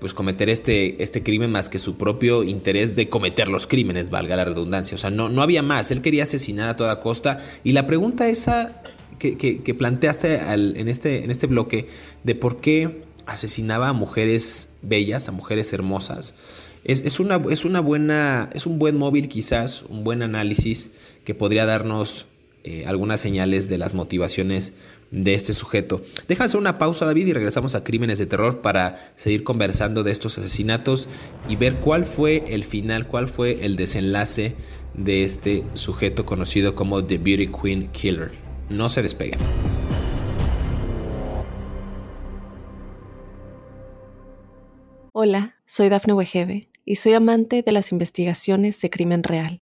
pues 0.00 0.14
cometer 0.14 0.48
este, 0.48 1.02
este 1.02 1.22
crimen 1.22 1.50
más 1.50 1.68
que 1.68 1.78
su 1.78 1.96
propio 1.96 2.44
interés 2.44 2.94
de 2.94 3.08
cometer 3.08 3.48
los 3.48 3.66
crímenes, 3.66 4.10
valga 4.10 4.36
la 4.36 4.44
redundancia. 4.44 4.94
O 4.94 4.98
sea, 4.98 5.10
no, 5.10 5.28
no 5.28 5.42
había 5.42 5.62
más, 5.62 5.90
él 5.90 6.02
quería 6.02 6.22
asesinar 6.22 6.68
a 6.68 6.76
toda 6.76 7.00
costa. 7.00 7.38
Y 7.64 7.72
la 7.72 7.86
pregunta 7.86 8.28
esa 8.28 8.82
que, 9.18 9.36
que, 9.36 9.74
planteaste 9.74 10.36
en, 10.36 10.88
este, 10.88 11.24
en 11.24 11.30
este 11.30 11.46
bloque 11.46 11.88
de 12.22 12.34
por 12.34 12.60
qué 12.60 13.02
asesinaba 13.26 13.88
a 13.88 13.92
mujeres 13.92 14.70
bellas, 14.82 15.28
a 15.28 15.32
mujeres 15.32 15.72
hermosas, 15.72 16.34
es, 16.84 17.20
una, 17.20 17.42
es 17.50 17.64
una 17.64 17.80
buena, 17.80 18.48
es 18.54 18.64
un 18.64 18.78
buen 18.78 18.96
móvil 18.96 19.28
quizás, 19.28 19.82
un 19.88 20.04
buen 20.04 20.22
análisis 20.22 20.90
que 21.24 21.34
podría 21.34 21.66
darnos 21.66 22.26
eh, 22.64 22.86
algunas 22.86 23.20
señales 23.20 23.68
de 23.68 23.78
las 23.78 23.94
motivaciones 23.94 24.72
de 25.10 25.34
este 25.34 25.52
sujeto. 25.52 26.02
Déjame 26.26 26.46
hacer 26.46 26.60
una 26.60 26.78
pausa, 26.78 27.06
David, 27.06 27.28
y 27.28 27.32
regresamos 27.32 27.74
a 27.74 27.84
Crímenes 27.84 28.18
de 28.18 28.26
Terror 28.26 28.60
para 28.60 29.12
seguir 29.16 29.44
conversando 29.44 30.02
de 30.02 30.10
estos 30.10 30.38
asesinatos 30.38 31.08
y 31.48 31.56
ver 31.56 31.76
cuál 31.76 32.04
fue 32.04 32.44
el 32.48 32.64
final, 32.64 33.06
cuál 33.06 33.28
fue 33.28 33.64
el 33.64 33.76
desenlace 33.76 34.56
de 34.94 35.24
este 35.24 35.64
sujeto 35.74 36.26
conocido 36.26 36.74
como 36.74 37.04
The 37.04 37.18
Beauty 37.18 37.48
Queen 37.48 37.88
Killer. 37.92 38.30
No 38.68 38.88
se 38.88 39.02
despeguen. 39.02 39.38
Hola, 45.12 45.56
soy 45.64 45.88
Dafne 45.88 46.12
Wegebe 46.12 46.68
y 46.84 46.96
soy 46.96 47.14
amante 47.14 47.62
de 47.62 47.72
las 47.72 47.92
investigaciones 47.92 48.80
de 48.80 48.90
crimen 48.90 49.22
real. 49.22 49.60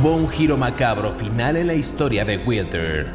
Hubo 0.00 0.16
un 0.16 0.28
giro 0.30 0.56
macabro 0.56 1.12
final 1.12 1.56
en 1.56 1.66
la 1.66 1.74
historia 1.74 2.24
de 2.24 2.38
Wilder. 2.38 3.14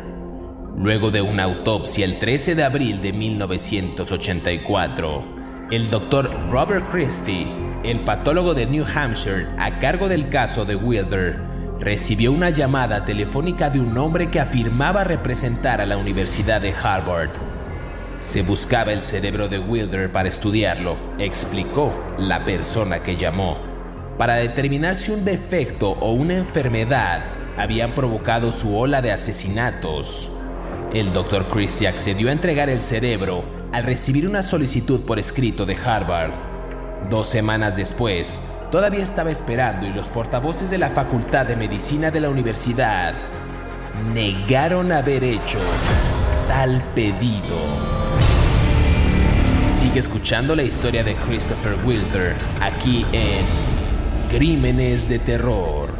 Luego 0.78 1.10
de 1.10 1.20
una 1.20 1.46
autopsia 1.46 2.06
el 2.06 2.20
13 2.20 2.54
de 2.54 2.64
abril 2.64 3.02
de 3.02 3.12
1984, 3.12 5.26
el 5.72 5.90
doctor 5.90 6.30
Robert 6.52 6.86
Christie, 6.92 7.48
el 7.84 8.02
patólogo 8.02 8.54
de 8.54 8.68
New 8.68 8.86
Hampshire 8.86 9.48
a 9.58 9.80
cargo 9.80 10.08
del 10.08 10.30
caso 10.30 10.64
de 10.64 10.76
Wilder, 10.76 11.40
recibió 11.80 12.32
una 12.32 12.52
llamada 12.52 13.04
telefónica 13.04 13.72
de 13.72 13.80
un 13.80 13.98
hombre 13.98 14.28
que 14.28 14.40
afirmaba 14.40 15.04
representar 15.04 15.82
a 15.82 15.88
la 15.88 15.98
Universidad 15.98 16.62
de 16.62 16.72
Harvard. 16.72 17.32
Se 18.20 18.44
buscaba 18.44 18.94
el 18.94 19.02
cerebro 19.02 19.48
de 19.48 19.58
Wilder 19.58 20.12
para 20.12 20.30
estudiarlo, 20.30 20.98
explicó 21.18 21.92
la 22.20 22.46
persona 22.46 23.02
que 23.02 23.18
llamó 23.18 23.74
para 24.18 24.36
determinar 24.36 24.96
si 24.96 25.12
un 25.12 25.26
defecto 25.26 25.92
o 25.92 26.12
una 26.12 26.36
enfermedad 26.36 27.24
habían 27.58 27.94
provocado 27.94 28.52
su 28.52 28.76
ola 28.76 29.02
de 29.02 29.12
asesinatos. 29.12 30.32
El 30.94 31.14
Dr. 31.14 31.50
Christie 31.50 31.88
accedió 31.88 32.30
a 32.30 32.32
entregar 32.32 32.70
el 32.70 32.82
cerebro 32.82 33.44
al 33.72 33.84
recibir 33.84 34.28
una 34.28 34.42
solicitud 34.42 35.02
por 35.02 35.20
escrito 35.20 35.66
de 35.66 35.76
Harvard. 35.76 36.32
Dos 37.10 37.28
semanas 37.28 37.76
después, 37.76 38.40
todavía 38.72 39.04
estaba 39.04 39.32
esperando 39.32 39.86
y 39.86 39.92
los 39.92 40.08
portavoces 40.08 40.70
de 40.70 40.78
la 40.78 40.90
Facultad 40.90 41.46
de 41.46 41.56
Medicina 41.56 42.12
de 42.12 42.22
la 42.22 42.30
universidad 42.30 43.14
negaron 44.14 44.92
haber 44.92 45.24
hecho 45.24 45.60
tal 46.48 46.82
pedido. 46.94 47.58
Sigue 49.68 50.00
escuchando 50.00 50.56
la 50.56 50.64
historia 50.64 51.04
de 51.04 51.16
Christopher 51.16 51.76
Wilder 51.86 52.36
aquí 52.62 53.06
en 53.12 53.65
Crímenes 54.38 55.08
de 55.08 55.18
terror. 55.18 55.94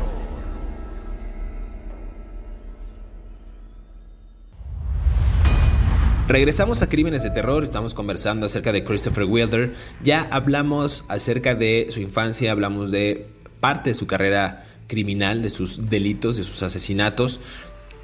Regresamos 6.28 6.82
a 6.82 6.90
Crímenes 6.90 7.24
de 7.24 7.30
Terror, 7.30 7.64
estamos 7.64 7.94
conversando 7.94 8.48
acerca 8.48 8.74
de 8.74 8.84
Christopher 8.84 9.24
Wilder. 9.24 9.74
Ya 10.04 10.28
hablamos 10.32 11.06
acerca 11.08 11.56
de 11.56 11.88
su 11.90 12.02
infancia, 12.02 12.52
hablamos 12.52 12.92
de 12.92 13.26
parte 13.62 13.92
de 13.92 13.94
su 13.94 14.06
carrera 14.06 14.66
criminal, 14.88 15.42
de 15.42 15.50
sus 15.50 15.90
delitos, 15.90 16.36
de 16.36 16.44
sus 16.44 16.62
asesinatos. 16.62 17.40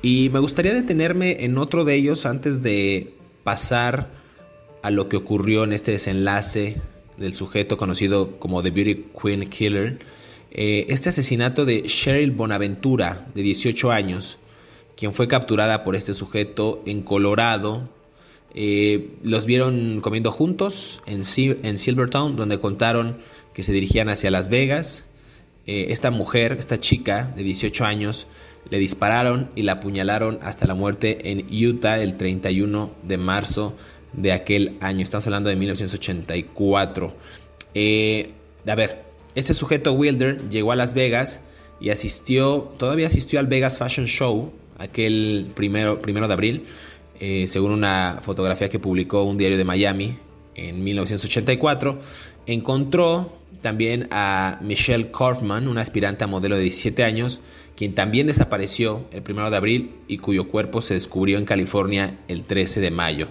Y 0.01 0.29
me 0.31 0.39
gustaría 0.39 0.73
detenerme 0.73 1.43
en 1.43 1.57
otro 1.57 1.83
de 1.83 1.95
ellos 1.95 2.25
antes 2.25 2.63
de 2.63 3.13
pasar 3.43 4.07
a 4.81 4.91
lo 4.91 5.09
que 5.09 5.17
ocurrió 5.17 5.65
en 5.65 5.73
este 5.73 5.91
desenlace 5.91 6.79
del 7.17 7.33
sujeto 7.33 7.75
conocido 7.75 8.39
como 8.39 8.63
The 8.63 8.71
Beauty 8.71 9.05
Queen 9.21 9.49
Killer, 9.49 9.99
eh, 10.51 10.85
este 10.89 11.09
asesinato 11.09 11.65
de 11.65 11.83
Cheryl 11.83 12.31
Bonaventura, 12.31 13.27
de 13.33 13.41
18 13.41 13.91
años, 13.91 14.37
quien 14.95 15.13
fue 15.13 15.27
capturada 15.27 15.83
por 15.83 15.95
este 15.95 16.13
sujeto 16.13 16.83
en 16.85 17.01
Colorado, 17.01 17.89
eh, 18.53 19.11
los 19.23 19.45
vieron 19.45 20.01
comiendo 20.01 20.31
juntos 20.31 21.01
en, 21.05 21.23
Silvertown, 21.23 22.35
donde 22.35 22.59
contaron 22.59 23.17
que 23.53 23.63
se 23.63 23.71
dirigían 23.71 24.09
hacia 24.09 24.31
Las 24.31 24.49
Vegas. 24.49 25.07
Eh, 25.67 25.87
esta 25.89 26.11
mujer, 26.11 26.53
esta 26.59 26.79
chica 26.79 27.31
de 27.35 27.43
18 27.43 27.85
años, 27.85 28.27
le 28.69 28.77
dispararon 28.77 29.49
y 29.55 29.63
la 29.63 29.73
apuñalaron 29.73 30.39
hasta 30.41 30.67
la 30.67 30.75
muerte 30.75 31.31
en 31.31 31.45
Utah 31.49 32.01
el 32.01 32.17
31 32.17 32.91
de 33.03 33.17
marzo 33.17 33.73
de 34.13 34.33
aquel 34.33 34.77
año. 34.81 35.03
Estamos 35.03 35.25
hablando 35.27 35.49
de 35.49 35.55
1984. 35.55 37.13
Eh, 37.73 38.31
a 38.67 38.75
ver, 38.75 39.11
este 39.35 39.53
sujeto 39.53 39.93
Wilder 39.93 40.49
llegó 40.49 40.71
a 40.71 40.75
Las 40.75 40.93
Vegas 40.93 41.41
y 41.79 41.89
asistió, 41.89 42.73
todavía 42.77 43.07
asistió 43.07 43.39
al 43.39 43.47
Vegas 43.47 43.77
Fashion 43.77 44.05
Show, 44.05 44.51
aquel 44.77 45.51
primero, 45.55 46.01
primero 46.01 46.27
de 46.27 46.33
abril, 46.33 46.65
eh, 47.19 47.45
según 47.47 47.71
una 47.71 48.19
fotografía 48.23 48.69
que 48.69 48.79
publicó 48.79 49.23
un 49.23 49.37
diario 49.37 49.57
de 49.57 49.63
Miami 49.63 50.17
en 50.55 50.83
1984. 50.83 51.99
Encontró 52.45 53.37
también 53.61 54.07
a 54.11 54.57
Michelle 54.61 55.11
Kaufman, 55.11 55.67
una 55.67 55.81
aspirante 55.81 56.23
a 56.23 56.27
modelo 56.27 56.55
de 56.55 56.63
17 56.63 57.03
años, 57.03 57.41
quien 57.75 57.95
también 57.95 58.27
desapareció 58.27 59.05
el 59.11 59.21
primero 59.21 59.49
de 59.49 59.57
abril 59.57 59.91
y 60.07 60.17
cuyo 60.17 60.47
cuerpo 60.47 60.81
se 60.81 60.95
descubrió 60.95 61.37
en 61.37 61.45
California 61.45 62.17
el 62.27 62.43
13 62.43 62.81
de 62.81 62.91
mayo. 62.91 63.27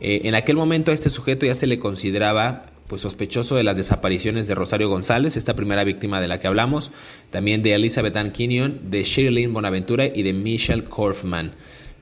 Eh, 0.00 0.22
en 0.24 0.34
aquel 0.34 0.56
momento 0.56 0.90
a 0.90 0.94
este 0.94 1.10
sujeto 1.10 1.46
ya 1.46 1.54
se 1.54 1.66
le 1.66 1.78
consideraba 1.78 2.66
pues 2.86 3.02
sospechoso 3.02 3.56
de 3.56 3.64
las 3.64 3.76
desapariciones 3.76 4.46
de 4.46 4.54
Rosario 4.54 4.88
González, 4.88 5.36
esta 5.36 5.56
primera 5.56 5.84
víctima 5.84 6.20
de 6.20 6.28
la 6.28 6.38
que 6.38 6.46
hablamos, 6.46 6.92
también 7.30 7.62
de 7.62 7.74
Elizabeth 7.74 8.16
Ann 8.16 8.30
Kinyon, 8.30 8.90
de 8.90 9.02
Sherilyn 9.02 9.52
Bonaventura 9.52 10.06
y 10.06 10.22
de 10.22 10.32
Michelle 10.32 10.84
Korfman. 10.84 11.52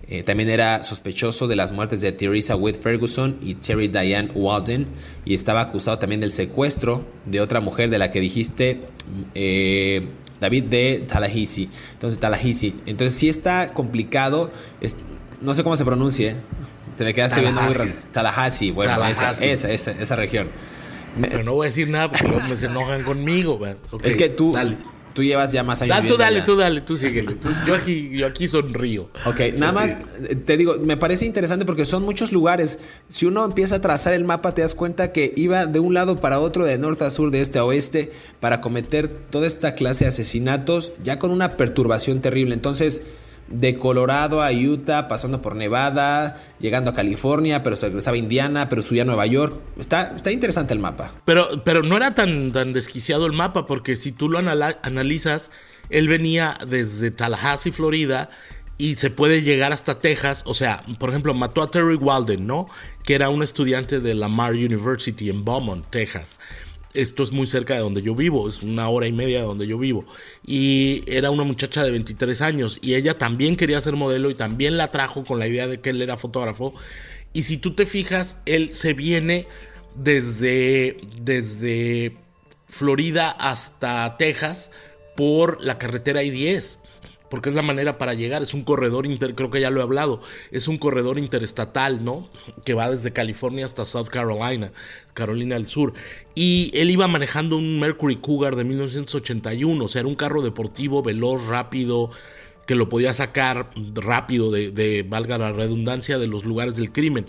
Eh, 0.08 0.22
también 0.22 0.50
era 0.50 0.82
sospechoso 0.82 1.46
de 1.46 1.56
las 1.56 1.72
muertes 1.72 2.00
de 2.00 2.12
Teresa 2.12 2.56
Whit 2.56 2.76
Ferguson 2.76 3.38
y 3.40 3.54
Terry 3.54 3.88
Diane 3.88 4.30
Walden 4.34 4.86
y 5.24 5.32
estaba 5.32 5.62
acusado 5.62 5.98
también 5.98 6.20
del 6.20 6.32
secuestro 6.32 7.06
de 7.24 7.40
otra 7.40 7.60
mujer 7.60 7.88
de 7.88 7.98
la 7.98 8.10
que 8.10 8.20
dijiste 8.20 8.80
eh, 9.34 10.06
David 10.40 10.64
de 10.64 11.04
Tallahassee. 11.06 11.70
Entonces 11.92 12.20
Tallahassee. 12.20 12.74
Entonces 12.84 13.14
sí 13.14 13.28
está 13.28 13.72
complicado. 13.72 14.50
no 15.40 15.54
sé 15.54 15.62
cómo 15.62 15.76
se 15.76 15.84
pronuncie. 15.84 16.34
Te 16.96 17.04
me 17.04 17.14
quedaste 17.14 17.40
viendo 17.40 17.60
muy 17.62 17.74
raro. 17.74 17.92
Tallahassee. 18.10 18.70
Bueno, 18.70 19.04
Esa, 19.06 19.30
esa, 19.32 19.70
esa, 19.70 19.92
esa, 19.92 20.16
región. 20.16 20.50
Pero 21.20 21.42
no 21.42 21.54
voy 21.54 21.66
a 21.66 21.68
decir 21.68 21.88
nada 21.88 22.10
porque 22.10 22.28
luego 22.28 22.56
se 22.56 22.66
enojan 22.66 23.02
conmigo. 23.02 23.60
es 24.02 24.16
que 24.16 24.28
tú, 24.28 24.52
dale. 24.52 24.76
Tú 25.12 25.22
llevas 25.22 25.52
ya 25.52 25.62
más 25.62 25.82
años. 25.82 26.06
tú 26.06 26.16
dale, 26.16 26.40
tú 26.42 26.56
dale, 26.56 26.80
tú 26.80 26.96
síguele. 26.96 27.36
yo, 27.66 27.74
aquí, 27.74 28.10
yo 28.10 28.26
aquí 28.26 28.48
sonrío. 28.48 29.10
Ok, 29.26 29.40
nada 29.56 29.72
más 29.72 29.98
te 30.46 30.56
digo, 30.56 30.76
me 30.78 30.96
parece 30.96 31.26
interesante 31.26 31.64
porque 31.64 31.84
son 31.84 32.02
muchos 32.02 32.32
lugares. 32.32 32.78
Si 33.08 33.26
uno 33.26 33.44
empieza 33.44 33.76
a 33.76 33.80
trazar 33.80 34.14
el 34.14 34.24
mapa, 34.24 34.54
te 34.54 34.62
das 34.62 34.74
cuenta 34.74 35.12
que 35.12 35.32
iba 35.36 35.66
de 35.66 35.80
un 35.80 35.94
lado 35.94 36.20
para 36.20 36.40
otro, 36.40 36.64
de 36.64 36.78
norte 36.78 37.04
a 37.04 37.10
sur, 37.10 37.30
de 37.30 37.40
este 37.40 37.58
a 37.58 37.64
oeste, 37.64 38.12
para 38.40 38.60
cometer 38.60 39.08
toda 39.08 39.46
esta 39.46 39.74
clase 39.74 40.04
de 40.04 40.08
asesinatos, 40.08 40.92
ya 41.02 41.18
con 41.18 41.30
una 41.30 41.56
perturbación 41.56 42.20
terrible. 42.20 42.54
Entonces 42.54 43.02
de 43.52 43.76
Colorado 43.76 44.42
a 44.42 44.50
Utah, 44.50 45.08
pasando 45.08 45.42
por 45.42 45.54
Nevada, 45.54 46.36
llegando 46.58 46.90
a 46.90 46.94
California, 46.94 47.62
pero 47.62 47.76
se 47.76 47.86
regresaba 47.86 48.16
a 48.16 48.18
Indiana, 48.18 48.68
pero 48.68 48.82
subía 48.82 49.02
a 49.02 49.04
Nueva 49.04 49.26
York. 49.26 49.54
Está, 49.78 50.14
está 50.16 50.32
interesante 50.32 50.74
el 50.74 50.80
mapa. 50.80 51.12
Pero, 51.24 51.62
pero 51.64 51.82
no 51.82 51.96
era 51.96 52.14
tan, 52.14 52.52
tan 52.52 52.72
desquiciado 52.72 53.26
el 53.26 53.32
mapa, 53.32 53.66
porque 53.66 53.96
si 53.96 54.12
tú 54.12 54.28
lo 54.28 54.38
analizas, 54.38 55.50
él 55.90 56.08
venía 56.08 56.56
desde 56.66 57.10
Tallahassee, 57.10 57.72
Florida, 57.72 58.30
y 58.78 58.96
se 58.96 59.10
puede 59.10 59.42
llegar 59.42 59.72
hasta 59.72 60.00
Texas. 60.00 60.42
O 60.46 60.54
sea, 60.54 60.82
por 60.98 61.10
ejemplo, 61.10 61.34
mató 61.34 61.62
a 61.62 61.70
Terry 61.70 61.96
Walden, 61.96 62.46
¿no? 62.46 62.66
Que 63.04 63.14
era 63.14 63.28
un 63.28 63.42
estudiante 63.42 64.00
de 64.00 64.14
Lamar 64.14 64.52
University 64.54 65.28
en 65.28 65.44
Beaumont, 65.44 65.86
Texas 65.90 66.38
esto 66.94 67.22
es 67.22 67.32
muy 67.32 67.46
cerca 67.46 67.74
de 67.74 67.80
donde 67.80 68.02
yo 68.02 68.14
vivo, 68.14 68.48
es 68.48 68.62
una 68.62 68.88
hora 68.88 69.06
y 69.06 69.12
media 69.12 69.40
de 69.40 69.46
donde 69.46 69.66
yo 69.66 69.78
vivo. 69.78 70.04
Y 70.46 71.02
era 71.06 71.30
una 71.30 71.44
muchacha 71.44 71.82
de 71.82 71.90
23 71.90 72.40
años 72.42 72.78
y 72.82 72.94
ella 72.94 73.16
también 73.16 73.56
quería 73.56 73.80
ser 73.80 73.96
modelo 73.96 74.30
y 74.30 74.34
también 74.34 74.76
la 74.76 74.90
trajo 74.90 75.24
con 75.24 75.38
la 75.38 75.46
idea 75.46 75.66
de 75.66 75.80
que 75.80 75.90
él 75.90 76.02
era 76.02 76.16
fotógrafo. 76.16 76.74
Y 77.32 77.44
si 77.44 77.56
tú 77.56 77.74
te 77.74 77.86
fijas, 77.86 78.38
él 78.44 78.70
se 78.70 78.92
viene 78.92 79.46
desde, 79.94 81.00
desde 81.20 82.16
Florida 82.68 83.30
hasta 83.30 84.16
Texas 84.16 84.70
por 85.16 85.62
la 85.62 85.78
carretera 85.78 86.22
I-10 86.22 86.78
porque 87.32 87.48
es 87.48 87.54
la 87.54 87.62
manera 87.62 87.96
para 87.96 88.12
llegar, 88.12 88.42
es 88.42 88.52
un 88.52 88.62
corredor 88.62 89.06
inter, 89.06 89.34
creo 89.34 89.50
que 89.50 89.58
ya 89.58 89.70
lo 89.70 89.80
he 89.80 89.82
hablado, 89.82 90.20
es 90.50 90.68
un 90.68 90.76
corredor 90.76 91.18
interestatal, 91.18 92.04
¿no? 92.04 92.28
Que 92.62 92.74
va 92.74 92.90
desde 92.90 93.14
California 93.14 93.64
hasta 93.64 93.86
South 93.86 94.08
Carolina, 94.08 94.70
Carolina 95.14 95.54
del 95.54 95.64
Sur. 95.64 95.94
Y 96.34 96.70
él 96.74 96.90
iba 96.90 97.08
manejando 97.08 97.56
un 97.56 97.80
Mercury 97.80 98.16
Cougar 98.16 98.54
de 98.54 98.64
1981, 98.64 99.82
o 99.82 99.88
sea, 99.88 100.00
era 100.00 100.10
un 100.10 100.14
carro 100.14 100.42
deportivo, 100.42 101.02
veloz, 101.02 101.46
rápido, 101.46 102.10
que 102.66 102.74
lo 102.74 102.90
podía 102.90 103.14
sacar 103.14 103.70
rápido 103.94 104.50
de, 104.50 104.70
de 104.70 105.02
valga 105.02 105.38
la 105.38 105.52
redundancia, 105.52 106.18
de 106.18 106.26
los 106.26 106.44
lugares 106.44 106.76
del 106.76 106.92
crimen. 106.92 107.24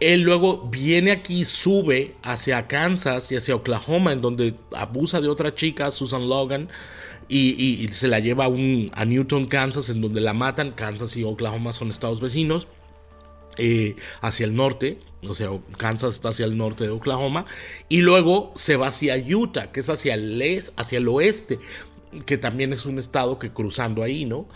Él 0.00 0.22
luego 0.22 0.70
viene 0.70 1.10
aquí, 1.10 1.44
sube 1.44 2.14
hacia 2.22 2.66
Kansas 2.66 3.30
y 3.30 3.36
hacia 3.36 3.56
Oklahoma, 3.56 4.10
en 4.12 4.22
donde 4.22 4.54
abusa 4.74 5.20
de 5.20 5.28
otra 5.28 5.54
chica, 5.54 5.90
Susan 5.90 6.30
Logan, 6.30 6.70
y, 7.28 7.88
se 7.92 8.08
la 8.08 8.20
lleva 8.20 8.46
a, 8.46 8.48
un, 8.48 8.90
Newton, 9.06 9.46
Kansas, 9.46 9.88
en 9.90 10.00
donde 10.00 10.20
la 10.20 10.32
matan. 10.32 10.72
Kansas 10.72 11.16
y 11.16 11.24
Oklahoma 11.24 11.72
son 11.72 11.90
estados 11.90 12.20
vecinos. 12.20 12.68
Eh, 13.60 13.96
hacia 14.20 14.46
el 14.46 14.54
norte, 14.54 15.00
o 15.26 15.34
sea, 15.34 15.50
Kansas 15.76 16.14
está 16.14 16.28
hacia 16.28 16.44
el 16.44 16.56
norte 16.56 16.84
de 16.84 16.90
Oklahoma, 16.90 17.44
y 17.88 18.02
luego 18.02 18.52
se 18.54 18.76
va 18.76 18.86
hacia 18.86 19.16
Utah, 19.16 19.72
que 19.72 19.80
es 19.80 19.90
hacia 19.90 20.14
el, 20.14 20.62
hacia 20.76 20.98
el 20.98 21.08
oeste, 21.08 21.58
que 22.24 22.38
también 22.38 22.72
es 22.72 22.86
un 22.86 23.00
estado 23.00 23.40
que 23.40 23.50
cruzando 23.50 24.04
ahí, 24.04 24.26
¿no? 24.26 24.46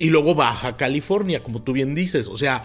Y 0.00 0.10
luego 0.10 0.34
baja 0.34 0.76
California, 0.76 1.44
como 1.44 1.62
tú 1.62 1.72
bien 1.72 1.94
dices, 1.94 2.26
o 2.26 2.36
sea, 2.36 2.64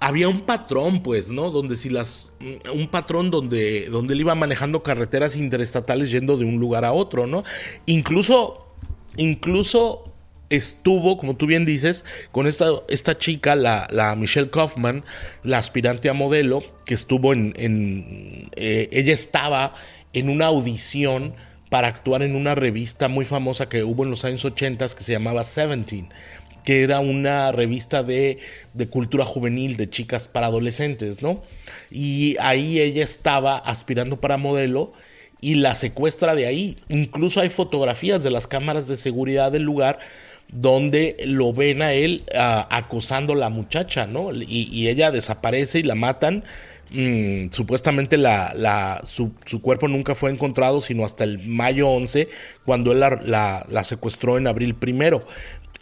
había 0.00 0.28
un 0.28 0.42
patrón, 0.42 1.02
pues, 1.02 1.30
¿no? 1.30 1.50
Donde 1.50 1.76
si 1.76 1.88
las. 1.88 2.32
Un 2.74 2.88
patrón 2.88 3.30
donde, 3.30 3.88
donde 3.88 4.14
él 4.14 4.20
iba 4.20 4.34
manejando 4.34 4.82
carreteras 4.82 5.36
interestatales 5.36 6.10
yendo 6.10 6.36
de 6.36 6.44
un 6.44 6.58
lugar 6.58 6.84
a 6.84 6.92
otro, 6.92 7.26
¿no? 7.26 7.44
Incluso 7.86 8.66
incluso 9.16 10.12
estuvo, 10.52 11.16
como 11.16 11.36
tú 11.36 11.46
bien 11.46 11.64
dices, 11.64 12.04
con 12.30 12.46
esta, 12.46 12.66
esta 12.88 13.16
chica, 13.16 13.56
la, 13.56 14.14
Michelle 14.18 14.50
Kaufman, 14.50 15.04
la 15.42 15.58
aspirante 15.58 16.08
a 16.10 16.14
modelo, 16.14 16.62
que 16.84 16.94
estuvo 16.94 17.32
en... 17.32 17.52
Eh, 18.56 18.88
ella 18.92 19.14
estaba 19.14 19.72
en 20.12 20.28
una 20.28 20.46
audición 20.46 21.34
para 21.70 21.88
actuar 21.88 22.22
en 22.22 22.36
una 22.36 22.54
revista 22.54 23.08
muy 23.08 23.24
famosa 23.24 23.70
que 23.70 23.82
hubo 23.82 24.04
en 24.04 24.10
los 24.10 24.26
años 24.26 24.44
80 24.44 24.88
que 24.88 25.02
se 25.02 25.12
llamaba 25.12 25.42
Seventeen, 25.42 26.10
que 26.64 26.82
era 26.82 27.00
una 27.00 27.50
revista 27.50 28.02
de, 28.02 28.38
de, 28.74 28.88
cultura 28.88 29.24
juvenil 29.24 29.78
de 29.78 29.88
chicas 29.88 30.28
para 30.28 30.48
adolescentes, 30.48 31.22
¿no? 31.22 31.42
Y 31.90 32.36
ahí 32.40 32.78
ella 32.78 33.02
estaba 33.02 33.56
aspirando 33.56 34.20
para 34.20 34.36
modelo 34.36 34.92
y 35.42 35.56
la 35.56 35.74
secuestra 35.74 36.34
de 36.34 36.46
ahí. 36.46 36.78
Incluso 36.88 37.40
hay 37.40 37.50
fotografías 37.50 38.22
de 38.22 38.30
las 38.30 38.46
cámaras 38.46 38.88
de 38.88 38.96
seguridad 38.96 39.52
del 39.52 39.64
lugar 39.64 39.98
donde 40.48 41.16
lo 41.26 41.52
ven 41.52 41.82
a 41.82 41.92
él 41.92 42.22
acosando 42.34 43.32
a 43.34 43.36
la 43.36 43.50
muchacha, 43.50 44.06
¿no? 44.06 44.32
Y, 44.32 44.88
ella 44.88 45.10
desaparece 45.10 45.80
y 45.80 45.82
la 45.82 45.96
matan. 45.96 46.44
Mm, 46.90 47.50
supuestamente 47.50 48.16
la, 48.18 48.52
la, 48.54 49.02
su, 49.04 49.32
cuerpo 49.62 49.88
nunca 49.88 50.14
fue 50.14 50.30
encontrado 50.30 50.82
sino 50.82 51.06
hasta 51.06 51.24
el 51.24 51.38
mayo 51.38 51.88
11 51.88 52.28
cuando 52.66 52.92
él 52.92 53.00
la, 53.00 53.64
la 53.66 53.84
secuestró 53.84 54.36
en 54.36 54.46
abril 54.46 54.74
primero 54.74 55.24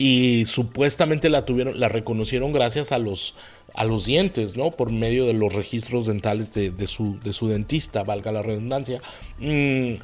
y 0.00 0.46
supuestamente 0.46 1.28
la 1.28 1.44
tuvieron 1.44 1.80
la 1.80 1.90
reconocieron 1.90 2.52
gracias 2.52 2.90
a 2.90 2.98
los 2.98 3.34
a 3.74 3.84
los 3.84 4.06
dientes, 4.06 4.56
¿no? 4.56 4.70
Por 4.70 4.90
medio 4.90 5.26
de 5.26 5.32
los 5.32 5.52
registros 5.52 6.06
dentales 6.06 6.52
de, 6.52 6.86
su, 6.86 7.18
de 7.20 7.32
su, 7.32 7.48
dentista, 7.48 8.02
valga 8.02 8.32
la 8.32 8.42
redundancia. 8.42 9.00
Mm, 9.38 9.94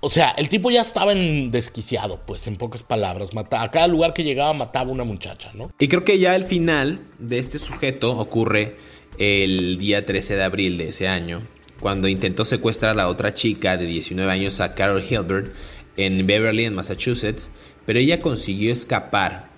o 0.00 0.10
sea, 0.10 0.30
el 0.36 0.48
tipo 0.48 0.70
ya 0.70 0.82
estaba 0.82 1.12
en 1.12 1.50
desquiciado, 1.50 2.20
pues, 2.26 2.46
en 2.46 2.56
pocas 2.56 2.82
palabras. 2.82 3.30
a 3.34 3.70
cada 3.70 3.88
lugar 3.88 4.12
que 4.12 4.22
llegaba 4.22 4.52
mataba 4.52 4.90
a 4.90 4.92
una 4.92 5.04
muchacha, 5.04 5.50
¿no? 5.54 5.70
Y 5.78 5.88
creo 5.88 6.04
que 6.04 6.18
ya 6.18 6.36
el 6.36 6.44
final 6.44 7.00
de 7.18 7.38
este 7.38 7.58
sujeto 7.58 8.18
ocurre 8.18 8.76
el 9.18 9.78
día 9.78 10.04
13 10.04 10.36
de 10.36 10.42
abril 10.42 10.78
de 10.78 10.88
ese 10.88 11.08
año, 11.08 11.42
cuando 11.80 12.08
intentó 12.08 12.44
secuestrar 12.44 12.98
a 13.00 13.08
otra 13.08 13.32
chica 13.32 13.76
de 13.76 13.86
19 13.86 14.30
años, 14.30 14.60
a 14.60 14.74
Carol 14.74 15.02
Hilbert, 15.02 15.54
en 15.96 16.26
Beverly, 16.26 16.64
en 16.64 16.74
Massachusetts, 16.74 17.50
pero 17.86 17.98
ella 17.98 18.20
consiguió 18.20 18.72
escapar. 18.72 19.48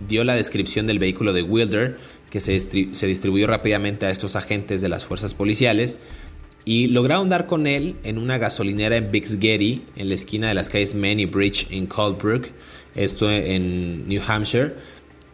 Dio 0.00 0.24
la 0.24 0.34
descripción 0.34 0.86
del 0.86 0.98
vehículo 0.98 1.32
de 1.32 1.42
Wilder, 1.42 1.98
que 2.32 2.40
se, 2.40 3.06
distribuyó 3.06 3.46
rápidamente 3.46 4.06
a 4.06 4.10
estos 4.10 4.36
agentes 4.36 4.80
de 4.80 4.88
las 4.88 5.04
fuerzas 5.04 5.34
policiales 5.34 5.98
y 6.64 6.86
lograron 6.86 7.28
dar 7.28 7.46
con 7.46 7.66
él 7.66 7.96
en 8.04 8.16
una 8.16 8.38
gasolinera 8.38 8.96
en 8.96 9.12
Biggs 9.12 9.38
Getty, 9.38 9.82
en 9.96 10.08
la 10.08 10.14
esquina 10.14 10.48
de 10.48 10.54
las 10.54 10.70
calles 10.70 10.94
Many 10.94 11.26
Bridge 11.26 11.66
en 11.70 11.86
Coldbrook, 11.86 12.46
esto 12.94 13.30
en 13.30 14.08
New 14.08 14.22
Hampshire. 14.26 14.72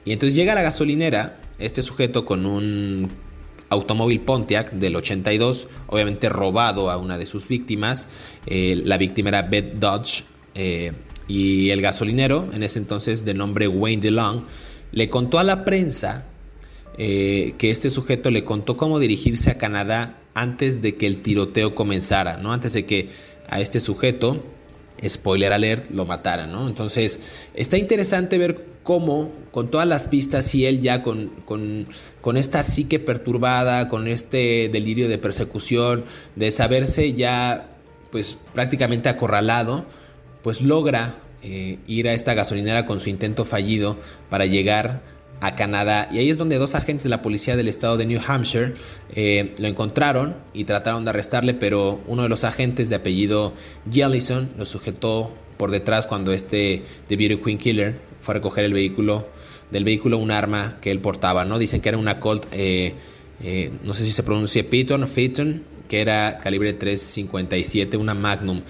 Y 0.04 0.10
entonces 0.10 0.34
llega 0.34 0.50
a 0.50 0.54
la 0.56 0.62
gasolinera 0.62 1.38
este 1.60 1.82
sujeto 1.82 2.24
con 2.24 2.44
un 2.44 3.08
automóvil 3.68 4.18
Pontiac 4.18 4.72
del 4.72 4.96
82, 4.96 5.68
obviamente 5.86 6.28
robado 6.28 6.90
a 6.90 6.96
una 6.96 7.16
de 7.16 7.26
sus 7.26 7.46
víctimas. 7.46 8.08
Eh, 8.44 8.82
la 8.84 8.98
víctima 8.98 9.28
era 9.28 9.42
Beth 9.42 9.74
Dodge. 9.74 10.24
Eh, 10.56 10.90
y 11.28 11.70
el 11.70 11.80
gasolinero, 11.80 12.48
en 12.52 12.64
ese 12.64 12.80
entonces 12.80 13.24
de 13.24 13.34
nombre 13.34 13.68
Wayne 13.68 14.02
DeLong, 14.02 14.42
le 14.90 15.08
contó 15.08 15.38
a 15.38 15.44
la 15.44 15.64
prensa 15.64 16.24
eh, 16.98 17.54
que 17.58 17.70
este 17.70 17.90
sujeto 17.90 18.30
le 18.32 18.44
contó 18.44 18.76
cómo 18.76 18.98
dirigirse 18.98 19.50
a 19.50 19.58
Canadá 19.58 20.18
antes 20.34 20.82
de 20.82 20.96
que 20.96 21.06
el 21.06 21.22
tiroteo 21.22 21.76
comenzara, 21.76 22.38
¿no? 22.38 22.52
Antes 22.52 22.72
de 22.72 22.86
que 22.86 23.08
a 23.48 23.60
este 23.60 23.78
sujeto, 23.78 24.42
spoiler 25.06 25.52
alert, 25.52 25.90
lo 25.92 26.06
mataran, 26.06 26.50
¿no? 26.50 26.68
Entonces, 26.68 27.20
está 27.54 27.78
interesante 27.78 28.36
ver 28.36 28.64
cómo, 28.82 29.30
con 29.52 29.68
todas 29.68 29.86
las 29.86 30.08
pistas 30.08 30.52
y 30.56 30.66
él 30.66 30.80
ya 30.80 31.04
con, 31.04 31.28
con, 31.44 31.86
con 32.20 32.36
esta 32.36 32.64
psique 32.64 32.98
perturbada, 32.98 33.88
con 33.88 34.08
este 34.08 34.68
delirio 34.72 35.08
de 35.08 35.18
persecución, 35.18 36.04
de 36.34 36.50
saberse 36.50 37.12
ya, 37.12 37.68
pues 38.10 38.38
prácticamente 38.54 39.08
acorralado, 39.08 39.86
pues 40.42 40.62
logra 40.62 41.14
eh, 41.44 41.78
ir 41.86 42.08
a 42.08 42.12
esta 42.12 42.34
gasolinera 42.34 42.86
con 42.86 42.98
su 42.98 43.08
intento 43.08 43.44
fallido 43.44 43.96
para 44.30 44.46
llegar 44.46 45.02
a 45.40 45.54
Canadá. 45.54 46.08
Y 46.12 46.18
ahí 46.18 46.30
es 46.30 46.38
donde 46.38 46.58
dos 46.58 46.74
agentes 46.74 47.04
de 47.04 47.10
la 47.10 47.22
policía 47.22 47.56
del 47.56 47.68
estado 47.68 47.96
de 47.96 48.06
New 48.06 48.20
Hampshire 48.26 48.74
eh, 49.14 49.54
lo 49.58 49.68
encontraron 49.68 50.36
y 50.52 50.64
trataron 50.64 51.04
de 51.04 51.10
arrestarle, 51.10 51.54
pero 51.54 52.00
uno 52.06 52.22
de 52.22 52.28
los 52.28 52.44
agentes 52.44 52.88
de 52.88 52.96
apellido 52.96 53.54
Jellison 53.90 54.50
lo 54.58 54.66
sujetó 54.66 55.32
por 55.56 55.70
detrás 55.70 56.06
cuando 56.06 56.32
este 56.32 56.82
The 57.08 57.16
Beauty 57.16 57.42
Queen 57.42 57.58
Killer 57.58 57.96
fue 58.20 58.34
a 58.34 58.36
recoger 58.36 58.64
el 58.64 58.72
vehículo 58.72 59.26
del 59.70 59.84
vehículo 59.84 60.18
un 60.18 60.30
arma 60.30 60.78
que 60.80 60.90
él 60.90 61.00
portaba, 61.00 61.44
¿no? 61.44 61.58
Dicen 61.58 61.80
que 61.80 61.90
era 61.90 61.98
una 61.98 62.20
Colt, 62.20 62.46
eh, 62.52 62.94
eh, 63.42 63.70
no 63.84 63.94
sé 63.94 64.04
si 64.06 64.12
se 64.12 64.22
pronuncia 64.22 64.68
Piton 64.68 65.02
o 65.02 65.08
que 65.88 66.00
era 66.00 66.38
calibre 66.40 66.72
357, 66.72 67.96
una 67.96 68.14
Magnum, 68.14 68.62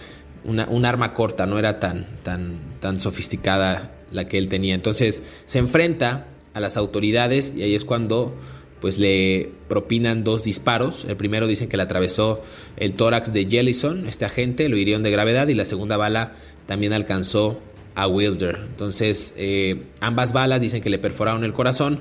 una, 0.45 0.67
un 0.69 0.85
arma 0.85 1.15
corta, 1.15 1.47
no 1.47 1.59
era 1.59 1.81
tan, 1.81 2.07
tan, 2.23 2.57
tan 2.81 3.01
sofisticada 3.01 3.93
la 4.13 4.27
que 4.27 4.39
él 4.39 4.49
tenía. 4.49 4.75
Entonces 4.75 5.23
se 5.45 5.59
enfrenta 5.59 6.27
a 6.55 6.61
las 6.61 6.77
autoridades 6.77 7.53
y 7.57 7.63
ahí 7.63 7.75
es 7.75 7.85
cuando 7.85 8.35
pues 8.81 8.99
le 8.99 9.51
propinan 9.69 10.25
dos 10.25 10.45
disparos. 10.45 11.05
El 11.09 11.17
primero 11.17 11.47
dicen 11.47 11.69
que 11.69 11.77
le 11.77 11.83
atravesó 11.83 12.43
el 12.77 12.95
tórax 12.95 13.33
de 13.33 13.47
Jellison, 13.47 14.07
este 14.07 14.25
agente, 14.25 14.69
lo 14.69 14.77
hirieron 14.77 15.03
de 15.03 15.11
gravedad 15.11 15.49
y 15.49 15.55
la 15.55 15.65
segunda 15.65 15.97
bala 15.97 16.33
también 16.67 16.93
alcanzó 16.93 17.61
a 17.95 18.07
Wilder. 18.07 18.59
Entonces 18.71 19.35
eh, 19.37 19.83
ambas 20.01 20.33
balas 20.33 20.61
dicen 20.61 20.83
que 20.83 20.91
le 20.91 20.99
perforaron 20.99 21.45
el 21.45 21.53
corazón 21.53 22.01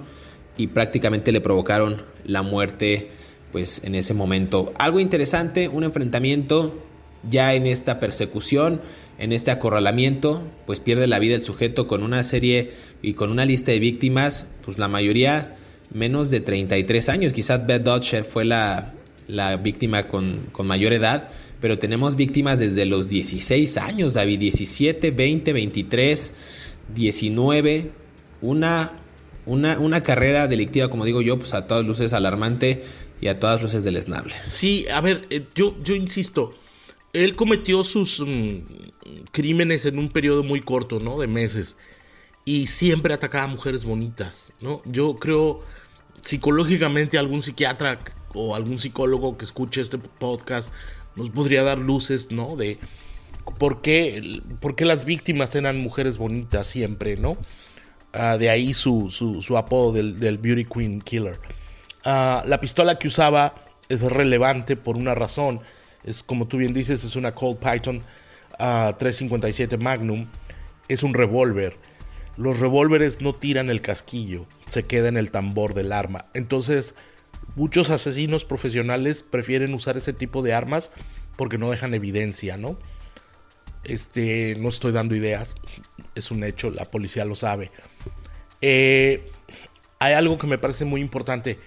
y 0.57 0.67
prácticamente 0.67 1.31
le 1.31 1.41
provocaron 1.41 2.01
la 2.25 2.41
muerte 2.41 3.09
pues 3.51 3.81
en 3.83 3.95
ese 3.95 4.13
momento. 4.13 4.73
Algo 4.77 4.99
interesante, 4.99 5.67
un 5.67 5.83
enfrentamiento 5.83 6.83
ya 7.29 7.53
en 7.53 7.65
esta 7.67 7.99
persecución, 7.99 8.81
en 9.17 9.31
este 9.31 9.51
acorralamiento, 9.51 10.41
pues 10.65 10.79
pierde 10.79 11.07
la 11.07 11.19
vida 11.19 11.35
el 11.35 11.41
sujeto 11.41 11.87
con 11.87 12.03
una 12.03 12.23
serie 12.23 12.71
y 13.01 13.13
con 13.13 13.31
una 13.31 13.45
lista 13.45 13.71
de 13.71 13.79
víctimas, 13.79 14.45
pues 14.63 14.77
la 14.77 14.87
mayoría 14.87 15.55
menos 15.93 16.29
de 16.29 16.39
33 16.39 17.09
años. 17.09 17.33
Quizás 17.33 17.65
Beth 17.65 17.83
Dodger 17.83 18.23
fue 18.23 18.45
la, 18.45 18.93
víctima 19.61 20.07
con, 20.07 20.39
mayor 20.63 20.93
edad, 20.93 21.29
pero 21.61 21.79
tenemos 21.79 22.15
víctimas 22.15 22.59
desde 22.59 22.85
los 22.85 23.09
16 23.09 23.77
años, 23.77 24.13
David, 24.13 24.39
17, 24.39 25.11
20, 25.11 25.53
23, 25.53 26.33
19, 26.93 27.91
una, 28.41 28.91
una, 29.45 29.79
una 29.79 30.03
carrera 30.03 30.47
delictiva, 30.47 30.89
como 30.89 31.05
digo 31.05 31.21
yo, 31.21 31.39
pues 31.39 31.53
a 31.53 31.65
todas 31.65 31.85
luces 31.85 32.13
alarmante 32.13 32.83
y 33.19 33.27
a 33.27 33.39
todas 33.39 33.61
luces 33.61 33.83
deleznable. 33.83 34.35
Sí, 34.47 34.85
a 34.93 35.01
ver, 35.01 35.25
eh, 35.29 35.45
yo, 35.55 35.75
yo 35.83 35.95
insisto, 35.95 36.53
él 37.13 37.35
cometió 37.35 37.83
sus 37.83 38.19
mm, 38.19 38.59
crímenes 39.31 39.85
en 39.85 39.99
un 39.99 40.09
periodo 40.09 40.43
muy 40.43 40.61
corto, 40.61 40.99
¿no? 40.99 41.19
De 41.19 41.27
meses. 41.27 41.77
Y 42.45 42.67
siempre 42.67 43.13
atacaba 43.13 43.45
a 43.45 43.47
mujeres 43.47 43.85
bonitas, 43.85 44.53
¿no? 44.61 44.81
Yo 44.85 45.15
creo 45.15 45.61
psicológicamente 46.21 47.17
algún 47.17 47.41
psiquiatra 47.41 47.99
o 48.33 48.55
algún 48.55 48.79
psicólogo 48.79 49.37
que 49.37 49.45
escuche 49.45 49.81
este 49.81 49.97
podcast 49.97 50.71
nos 51.15 51.29
podría 51.29 51.63
dar 51.63 51.79
luces, 51.79 52.31
¿no? 52.31 52.55
De 52.55 52.79
por 53.57 53.81
qué, 53.81 54.41
por 54.59 54.75
qué 54.75 54.85
las 54.85 55.05
víctimas 55.05 55.55
eran 55.55 55.79
mujeres 55.79 56.17
bonitas 56.17 56.67
siempre, 56.67 57.17
¿no? 57.17 57.37
Ah, 58.13 58.37
de 58.37 58.49
ahí 58.49 58.73
su, 58.73 59.09
su, 59.09 59.57
apodo 59.57 59.91
del, 59.91 60.37
Beauty 60.37 60.65
Queen 60.65 61.01
Killer. 61.01 61.39
Ah, 62.05 62.43
la 62.45 62.61
pistola 62.61 62.97
que 62.97 63.07
usaba 63.07 63.55
es 63.89 64.01
relevante 64.01 64.75
por 64.75 64.97
una 64.97 65.15
razón 65.15 65.61
es 66.03 66.23
como 66.23 66.47
tú 66.47 66.57
bien 66.57 66.73
dices, 66.73 67.03
es 67.03 67.15
una 67.15 67.33
Colt 67.33 67.59
Python 67.59 68.03
357 68.57 69.75
ah, 69.75 69.77
Magnum. 69.77 70.27
Es 70.87 71.03
un 71.03 71.13
revólver. 71.13 71.75
Los 72.37 72.59
revólveres 72.59 73.19
no 73.19 73.33
tiran 73.33 73.69
el 73.69 73.81
casquillo, 73.81 74.45
se 74.67 74.85
queda 74.85 75.07
en 75.09 75.17
el 75.17 75.31
tambor 75.31 75.73
del 75.73 75.91
arma. 75.91 76.25
Entonces, 76.35 76.93
muchos 77.55 77.89
asesinos 77.89 78.45
profesionales 78.45 79.23
prefieren 79.23 79.73
usar 79.73 79.97
ese 79.97 80.13
tipo 80.13 80.43
de 80.43 80.53
armas 80.53 80.91
porque 81.35 81.57
no 81.57 81.71
dejan 81.71 81.95
evidencia, 81.95 82.55
¿no? 82.55 82.77
Este, 83.83 84.55
no 84.59 84.69
estoy 84.69 84.91
dando 84.91 85.15
ideas, 85.15 85.55
es 86.13 86.29
un 86.29 86.43
hecho, 86.43 86.69
la 86.69 86.85
policía 86.85 87.25
lo 87.25 87.33
sabe. 87.33 87.71
Eh, 88.61 89.31
hay 89.97 90.13
algo 90.13 90.37
que 90.37 90.45
me 90.45 90.59
parece 90.59 90.85
muy 90.85 91.01
importante. 91.01 91.59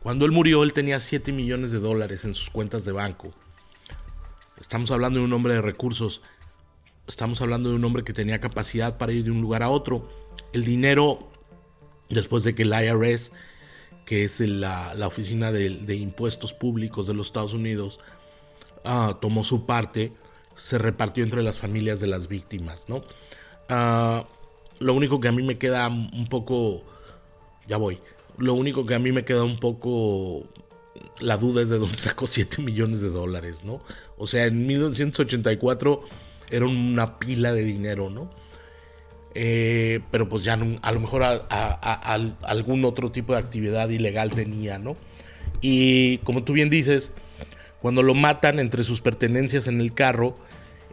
Cuando 0.00 0.26
él 0.26 0.32
murió, 0.32 0.62
él 0.62 0.74
tenía 0.74 1.00
7 1.00 1.32
millones 1.32 1.70
de 1.70 1.78
dólares 1.78 2.24
en 2.24 2.34
sus 2.34 2.50
cuentas 2.50 2.84
de 2.84 2.92
banco. 2.92 3.32
Estamos 4.60 4.90
hablando 4.90 5.20
de 5.20 5.24
un 5.24 5.32
hombre 5.32 5.54
de 5.54 5.62
recursos. 5.62 6.20
Estamos 7.06 7.40
hablando 7.40 7.70
de 7.70 7.76
un 7.76 7.84
hombre 7.84 8.04
que 8.04 8.12
tenía 8.12 8.40
capacidad 8.40 8.98
para 8.98 9.12
ir 9.12 9.24
de 9.24 9.30
un 9.30 9.40
lugar 9.40 9.62
a 9.62 9.70
otro. 9.70 10.08
El 10.52 10.64
dinero, 10.64 11.28
después 12.08 12.44
de 12.44 12.54
que 12.54 12.62
el 12.62 12.72
IRS, 12.72 13.32
que 14.04 14.24
es 14.24 14.40
la, 14.40 14.94
oficina 15.06 15.52
de, 15.52 15.96
impuestos 15.96 16.52
públicos 16.52 17.06
de 17.06 17.14
los 17.14 17.28
Estados 17.28 17.54
Unidos, 17.54 18.00
ah, 18.84 19.18
tomó 19.20 19.44
su 19.44 19.64
parte, 19.64 20.12
se 20.56 20.78
repartió 20.78 21.22
entre 21.22 21.42
las 21.42 21.58
familias 21.58 22.00
de 22.00 22.08
las 22.08 22.28
víctimas, 22.28 22.88
¿no? 22.88 23.02
Ah, 23.68 24.26
lo 24.80 24.94
único 24.94 25.20
que 25.20 25.28
a 25.28 25.32
mí 25.32 25.42
me 25.42 25.58
queda 25.58 25.88
un 25.88 26.26
poco... 26.28 26.82
Ya 27.66 27.76
voy. 27.76 28.00
Lo 28.38 28.54
único 28.54 28.86
que 28.86 28.94
a 28.94 28.98
mí 28.98 29.12
me 29.12 29.24
queda 29.24 29.44
un 29.44 29.58
poco 29.58 30.46
la 31.20 31.36
duda 31.36 31.62
es 31.62 31.68
de 31.68 31.78
dónde 31.78 31.96
sacó 31.96 32.26
7 32.26 32.62
millones 32.62 33.00
de 33.00 33.10
dólares, 33.10 33.64
¿no? 33.64 33.80
O 34.18 34.26
sea, 34.26 34.46
en 34.46 34.66
1984 34.66 36.02
era 36.50 36.66
una 36.66 37.18
pila 37.18 37.52
de 37.52 37.64
dinero, 37.64 38.10
¿no? 38.10 38.30
Eh, 39.34 40.00
pero 40.10 40.28
pues 40.28 40.42
ya 40.42 40.58
a 40.82 40.92
lo 40.92 41.00
mejor 41.00 41.22
algún 41.22 42.84
otro 42.84 43.12
tipo 43.12 43.34
de 43.34 43.38
actividad 43.38 43.88
ilegal 43.88 44.32
tenía, 44.32 44.78
¿no? 44.78 44.96
Y 45.60 46.18
como 46.18 46.42
tú 46.42 46.52
bien 46.52 46.70
dices, 46.70 47.12
cuando 47.80 48.02
lo 48.02 48.14
matan 48.14 48.58
entre 48.58 48.82
sus 48.82 49.00
pertenencias 49.00 49.68
en 49.68 49.80
el 49.80 49.94
carro, 49.94 50.36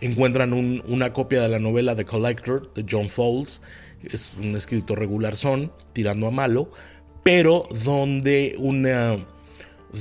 encuentran 0.02 0.54
una 0.54 1.14
copia 1.14 1.42
de 1.42 1.50
la 1.50 1.60
novela 1.60 1.96
The 1.96 2.06
Collector 2.06 2.74
de 2.74 2.86
John 2.90 3.10
Fowles, 3.10 3.62
es 4.04 4.38
un 4.40 4.56
escrito 4.56 4.96
regular 4.96 5.36
son, 5.36 5.72
tirando 5.94 6.28
a 6.28 6.32
malo, 6.32 6.70
pero 7.24 7.68
donde 7.84 8.56
una 8.60 9.18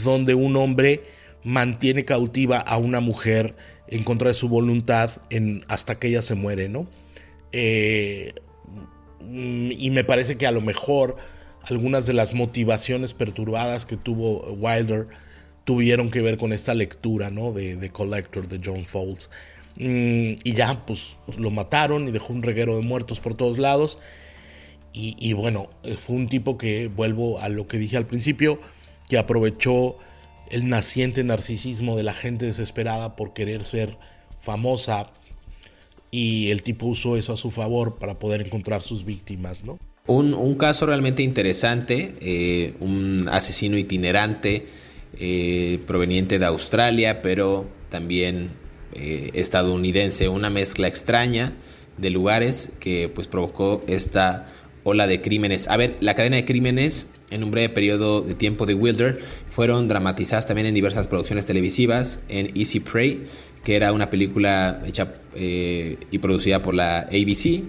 donde 0.04 0.34
un 0.34 0.56
hombre 0.56 1.04
mantiene 1.44 2.04
cautiva 2.04 2.58
a 2.58 2.78
una 2.78 3.00
mujer 3.00 3.54
en 3.86 4.02
contra 4.02 4.28
de 4.28 4.34
su 4.34 4.48
voluntad 4.48 5.10
hasta 5.68 5.98
que 5.98 6.08
ella 6.08 6.22
se 6.22 6.34
muere, 6.34 6.68
¿no? 6.68 6.86
Eh, 7.52 8.34
y 9.20 9.90
me 9.90 10.04
parece 10.04 10.36
que 10.36 10.46
a 10.46 10.52
lo 10.52 10.60
mejor 10.60 11.16
algunas 11.62 12.06
de 12.06 12.12
las 12.12 12.34
motivaciones 12.34 13.14
perturbadas 13.14 13.86
que 13.86 13.96
tuvo 13.96 14.52
Wilder 14.52 15.06
tuvieron 15.64 16.10
que 16.10 16.20
ver 16.20 16.36
con 16.36 16.52
esta 16.52 16.74
lectura, 16.74 17.30
¿no? 17.30 17.52
De, 17.52 17.76
The 17.76 17.90
Collector 17.90 18.48
de 18.48 18.60
John 18.62 18.84
Fowles. 18.84 19.30
Mm, 19.76 20.36
y 20.44 20.52
ya, 20.54 20.84
pues 20.86 21.16
lo 21.38 21.50
mataron 21.50 22.08
y 22.08 22.10
dejó 22.10 22.32
un 22.32 22.42
reguero 22.42 22.76
de 22.76 22.82
muertos 22.82 23.20
por 23.20 23.34
todos 23.34 23.58
lados. 23.58 23.98
y 24.96 25.32
bueno, 25.32 25.70
fue 25.98 26.14
un 26.14 26.28
tipo 26.28 26.56
que, 26.56 26.86
vuelvo 26.86 27.40
a 27.40 27.48
lo 27.48 27.66
que 27.66 27.78
dije 27.78 27.96
al 27.96 28.06
principio, 28.06 28.60
que 29.08 29.18
aprovechó 29.18 29.96
el 30.54 30.68
naciente 30.68 31.24
narcisismo 31.24 31.96
de 31.96 32.04
la 32.04 32.14
gente 32.14 32.46
desesperada 32.46 33.16
por 33.16 33.32
querer 33.32 33.64
ser 33.64 33.98
famosa 34.40 35.10
y 36.12 36.52
el 36.52 36.62
tipo 36.62 36.86
usó 36.86 37.16
eso 37.16 37.32
a 37.32 37.36
su 37.36 37.50
favor 37.50 37.96
para 37.98 38.20
poder 38.20 38.40
encontrar 38.40 38.80
sus 38.80 39.04
víctimas, 39.04 39.64
¿no? 39.64 39.80
Un, 40.06 40.54
caso 40.54 40.86
realmente 40.86 41.24
interesante, 41.24 42.14
eh, 42.20 42.74
un 42.78 43.28
asesino 43.32 43.76
itinerante 43.76 44.66
eh, 45.18 45.80
proveniente 45.88 46.38
de 46.38 46.46
Australia, 46.46 47.20
pero 47.20 47.68
también 47.90 48.50
eh, 48.92 49.32
estadounidense, 49.34 50.28
una 50.28 50.50
mezcla 50.50 50.86
extraña 50.86 51.54
de 51.98 52.10
lugares 52.10 52.70
que 52.78 53.08
pues 53.08 53.26
provocó 53.26 53.82
esta 53.88 54.46
ola 54.84 55.08
de 55.08 55.20
crímenes. 55.20 55.66
A 55.66 55.76
ver, 55.76 55.96
la 55.98 56.14
cadena 56.14 56.36
de 56.36 56.44
crímenes 56.44 57.08
en 57.34 57.42
un 57.42 57.50
breve 57.50 57.68
periodo 57.68 58.22
de 58.22 58.34
tiempo 58.34 58.64
de 58.64 58.74
Wilder 58.74 59.18
fueron 59.50 59.88
dramatizadas 59.88 60.46
también 60.46 60.66
en 60.66 60.74
diversas 60.74 61.08
producciones 61.08 61.46
televisivas, 61.46 62.22
en 62.28 62.56
Easy 62.56 62.80
Prey, 62.80 63.24
que 63.64 63.76
era 63.76 63.92
una 63.92 64.08
película 64.08 64.80
hecha 64.86 65.14
eh, 65.34 65.96
y 66.10 66.18
producida 66.18 66.62
por 66.62 66.74
la 66.74 67.00
ABC, 67.00 67.64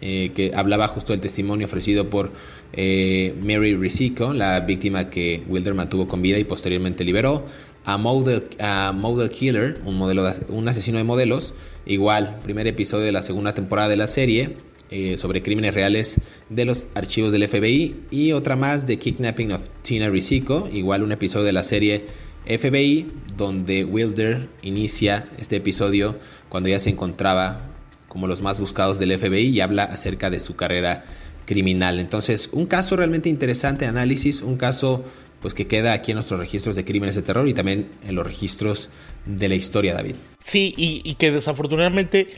eh, 0.00 0.32
que 0.34 0.52
hablaba 0.54 0.88
justo 0.88 1.12
del 1.12 1.20
testimonio 1.20 1.66
ofrecido 1.66 2.08
por 2.08 2.32
eh, 2.72 3.34
Mary 3.42 3.76
Risico, 3.76 4.32
la 4.32 4.60
víctima 4.60 5.10
que 5.10 5.42
Wilder 5.46 5.74
mantuvo 5.74 6.08
con 6.08 6.22
vida 6.22 6.38
y 6.38 6.44
posteriormente 6.44 7.04
liberó. 7.04 7.44
A 7.84 7.98
Model, 7.98 8.44
a 8.60 8.92
Model 8.94 9.28
Killer, 9.30 9.80
un, 9.84 9.98
modelo 9.98 10.24
un 10.48 10.68
asesino 10.68 10.98
de 10.98 11.04
modelos, 11.04 11.52
igual, 11.84 12.38
primer 12.44 12.68
episodio 12.68 13.04
de 13.04 13.12
la 13.12 13.22
segunda 13.22 13.54
temporada 13.54 13.88
de 13.88 13.96
la 13.96 14.06
serie, 14.06 14.56
eh, 14.94 15.16
sobre 15.16 15.42
crímenes 15.42 15.72
reales 15.72 16.20
de 16.50 16.66
los 16.66 16.86
archivos 16.94 17.32
del 17.32 17.48
FBI 17.48 17.96
y 18.10 18.32
otra 18.32 18.56
más 18.56 18.86
de 18.86 18.98
Kidnapping 18.98 19.52
of 19.52 19.70
Tina 19.80 20.10
Risico, 20.10 20.68
igual 20.70 21.02
un 21.02 21.12
episodio 21.12 21.46
de 21.46 21.52
la 21.54 21.62
serie 21.62 22.04
FBI 22.44 23.06
donde 23.34 23.86
Wilder 23.86 24.48
inicia 24.60 25.24
este 25.38 25.56
episodio 25.56 26.18
cuando 26.50 26.68
ya 26.68 26.78
se 26.78 26.90
encontraba 26.90 27.70
como 28.06 28.26
los 28.26 28.42
más 28.42 28.60
buscados 28.60 28.98
del 28.98 29.18
FBI 29.18 29.48
y 29.48 29.60
habla 29.62 29.84
acerca 29.84 30.28
de 30.28 30.40
su 30.40 30.56
carrera 30.56 31.04
criminal. 31.46 31.98
Entonces, 31.98 32.50
un 32.52 32.66
caso 32.66 32.94
realmente 32.94 33.30
interesante 33.30 33.86
de 33.86 33.88
análisis, 33.88 34.42
un 34.42 34.58
caso 34.58 35.06
pues 35.40 35.54
que 35.54 35.68
queda 35.68 35.94
aquí 35.94 36.10
en 36.10 36.16
nuestros 36.16 36.38
registros 36.38 36.76
de 36.76 36.84
crímenes 36.84 37.14
de 37.14 37.22
terror 37.22 37.48
y 37.48 37.54
también 37.54 37.88
en 38.06 38.14
los 38.14 38.26
registros 38.26 38.90
de 39.24 39.48
la 39.48 39.54
historia, 39.54 39.94
David. 39.94 40.16
Sí, 40.38 40.74
y, 40.76 41.00
y 41.02 41.14
que 41.14 41.30
desafortunadamente, 41.30 42.28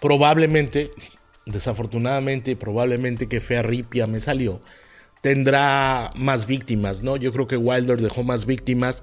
probablemente 0.00 0.92
desafortunadamente, 1.52 2.56
probablemente 2.56 3.28
que 3.28 3.40
fea 3.40 3.62
ripia 3.62 4.06
me 4.06 4.20
salió, 4.20 4.60
tendrá 5.20 6.12
más 6.16 6.46
víctimas, 6.46 7.02
¿no? 7.02 7.16
Yo 7.16 7.32
creo 7.32 7.46
que 7.46 7.56
Wilder 7.56 8.00
dejó 8.00 8.22
más 8.22 8.46
víctimas, 8.46 9.02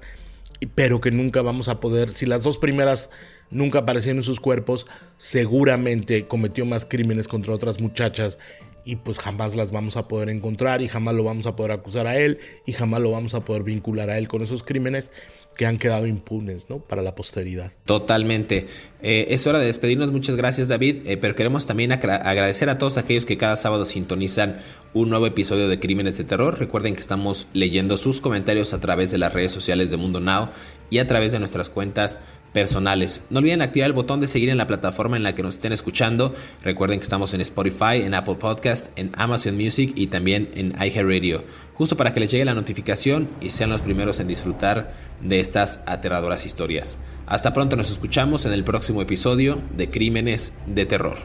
pero 0.74 1.00
que 1.00 1.10
nunca 1.10 1.42
vamos 1.42 1.68
a 1.68 1.80
poder, 1.80 2.10
si 2.10 2.26
las 2.26 2.42
dos 2.42 2.58
primeras 2.58 3.10
nunca 3.50 3.80
aparecieron 3.80 4.18
en 4.18 4.24
sus 4.24 4.40
cuerpos, 4.40 4.86
seguramente 5.16 6.26
cometió 6.26 6.64
más 6.64 6.84
crímenes 6.84 7.28
contra 7.28 7.54
otras 7.54 7.80
muchachas 7.80 8.38
y 8.84 8.96
pues 8.96 9.18
jamás 9.18 9.54
las 9.54 9.70
vamos 9.70 9.96
a 9.96 10.08
poder 10.08 10.30
encontrar 10.30 10.80
y 10.80 10.88
jamás 10.88 11.14
lo 11.14 11.22
vamos 11.22 11.46
a 11.46 11.54
poder 11.54 11.72
acusar 11.72 12.06
a 12.06 12.16
él 12.16 12.38
y 12.64 12.72
jamás 12.72 13.02
lo 13.02 13.10
vamos 13.10 13.34
a 13.34 13.44
poder 13.44 13.62
vincular 13.62 14.08
a 14.10 14.18
él 14.18 14.28
con 14.28 14.42
esos 14.42 14.62
crímenes 14.62 15.10
que 15.58 15.66
han 15.66 15.76
quedado 15.76 16.06
impunes 16.06 16.70
¿no? 16.70 16.78
para 16.78 17.02
la 17.02 17.16
posteridad. 17.16 17.72
Totalmente. 17.84 18.68
Eh, 19.02 19.26
es 19.30 19.44
hora 19.48 19.58
de 19.58 19.66
despedirnos. 19.66 20.12
Muchas 20.12 20.36
gracias 20.36 20.68
David. 20.68 21.00
Eh, 21.04 21.16
pero 21.16 21.34
queremos 21.34 21.66
también 21.66 21.90
agradecer 21.90 22.70
a 22.70 22.78
todos 22.78 22.96
aquellos 22.96 23.26
que 23.26 23.36
cada 23.36 23.56
sábado 23.56 23.84
sintonizan 23.84 24.60
un 24.94 25.10
nuevo 25.10 25.26
episodio 25.26 25.68
de 25.68 25.80
Crímenes 25.80 26.16
de 26.16 26.22
Terror. 26.22 26.60
Recuerden 26.60 26.94
que 26.94 27.00
estamos 27.00 27.48
leyendo 27.54 27.96
sus 27.96 28.20
comentarios 28.20 28.72
a 28.72 28.80
través 28.80 29.10
de 29.10 29.18
las 29.18 29.32
redes 29.32 29.50
sociales 29.50 29.90
de 29.90 29.96
Mundo 29.96 30.20
Now 30.20 30.50
y 30.90 30.98
a 30.98 31.08
través 31.08 31.32
de 31.32 31.40
nuestras 31.40 31.68
cuentas 31.70 32.20
personales. 32.58 33.22
No 33.30 33.38
olviden 33.38 33.62
activar 33.62 33.86
el 33.86 33.92
botón 33.92 34.18
de 34.18 34.26
seguir 34.26 34.48
en 34.48 34.56
la 34.58 34.66
plataforma 34.66 35.16
en 35.16 35.22
la 35.22 35.32
que 35.32 35.44
nos 35.44 35.54
estén 35.54 35.72
escuchando. 35.72 36.34
Recuerden 36.64 36.98
que 36.98 37.04
estamos 37.04 37.32
en 37.32 37.40
Spotify, 37.40 38.02
en 38.02 38.14
Apple 38.14 38.34
Podcast, 38.34 38.88
en 38.96 39.12
Amazon 39.14 39.56
Music 39.56 39.92
y 39.94 40.08
también 40.08 40.50
en 40.54 40.72
iHeartRadio, 40.72 41.44
justo 41.74 41.96
para 41.96 42.12
que 42.12 42.18
les 42.18 42.32
llegue 42.32 42.44
la 42.44 42.54
notificación 42.54 43.28
y 43.40 43.50
sean 43.50 43.70
los 43.70 43.80
primeros 43.80 44.18
en 44.18 44.26
disfrutar 44.26 44.92
de 45.20 45.38
estas 45.38 45.84
aterradoras 45.86 46.46
historias. 46.46 46.98
Hasta 47.26 47.52
pronto 47.52 47.76
nos 47.76 47.92
escuchamos 47.92 48.44
en 48.44 48.52
el 48.52 48.64
próximo 48.64 49.02
episodio 49.02 49.60
de 49.76 49.88
Crímenes 49.88 50.54
de 50.66 50.84
Terror. 50.84 51.18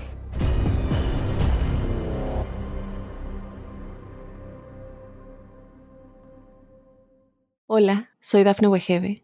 Hola, 7.65 8.11
soy 8.19 8.43
Dafne 8.43 8.67
Wegebe 8.67 9.23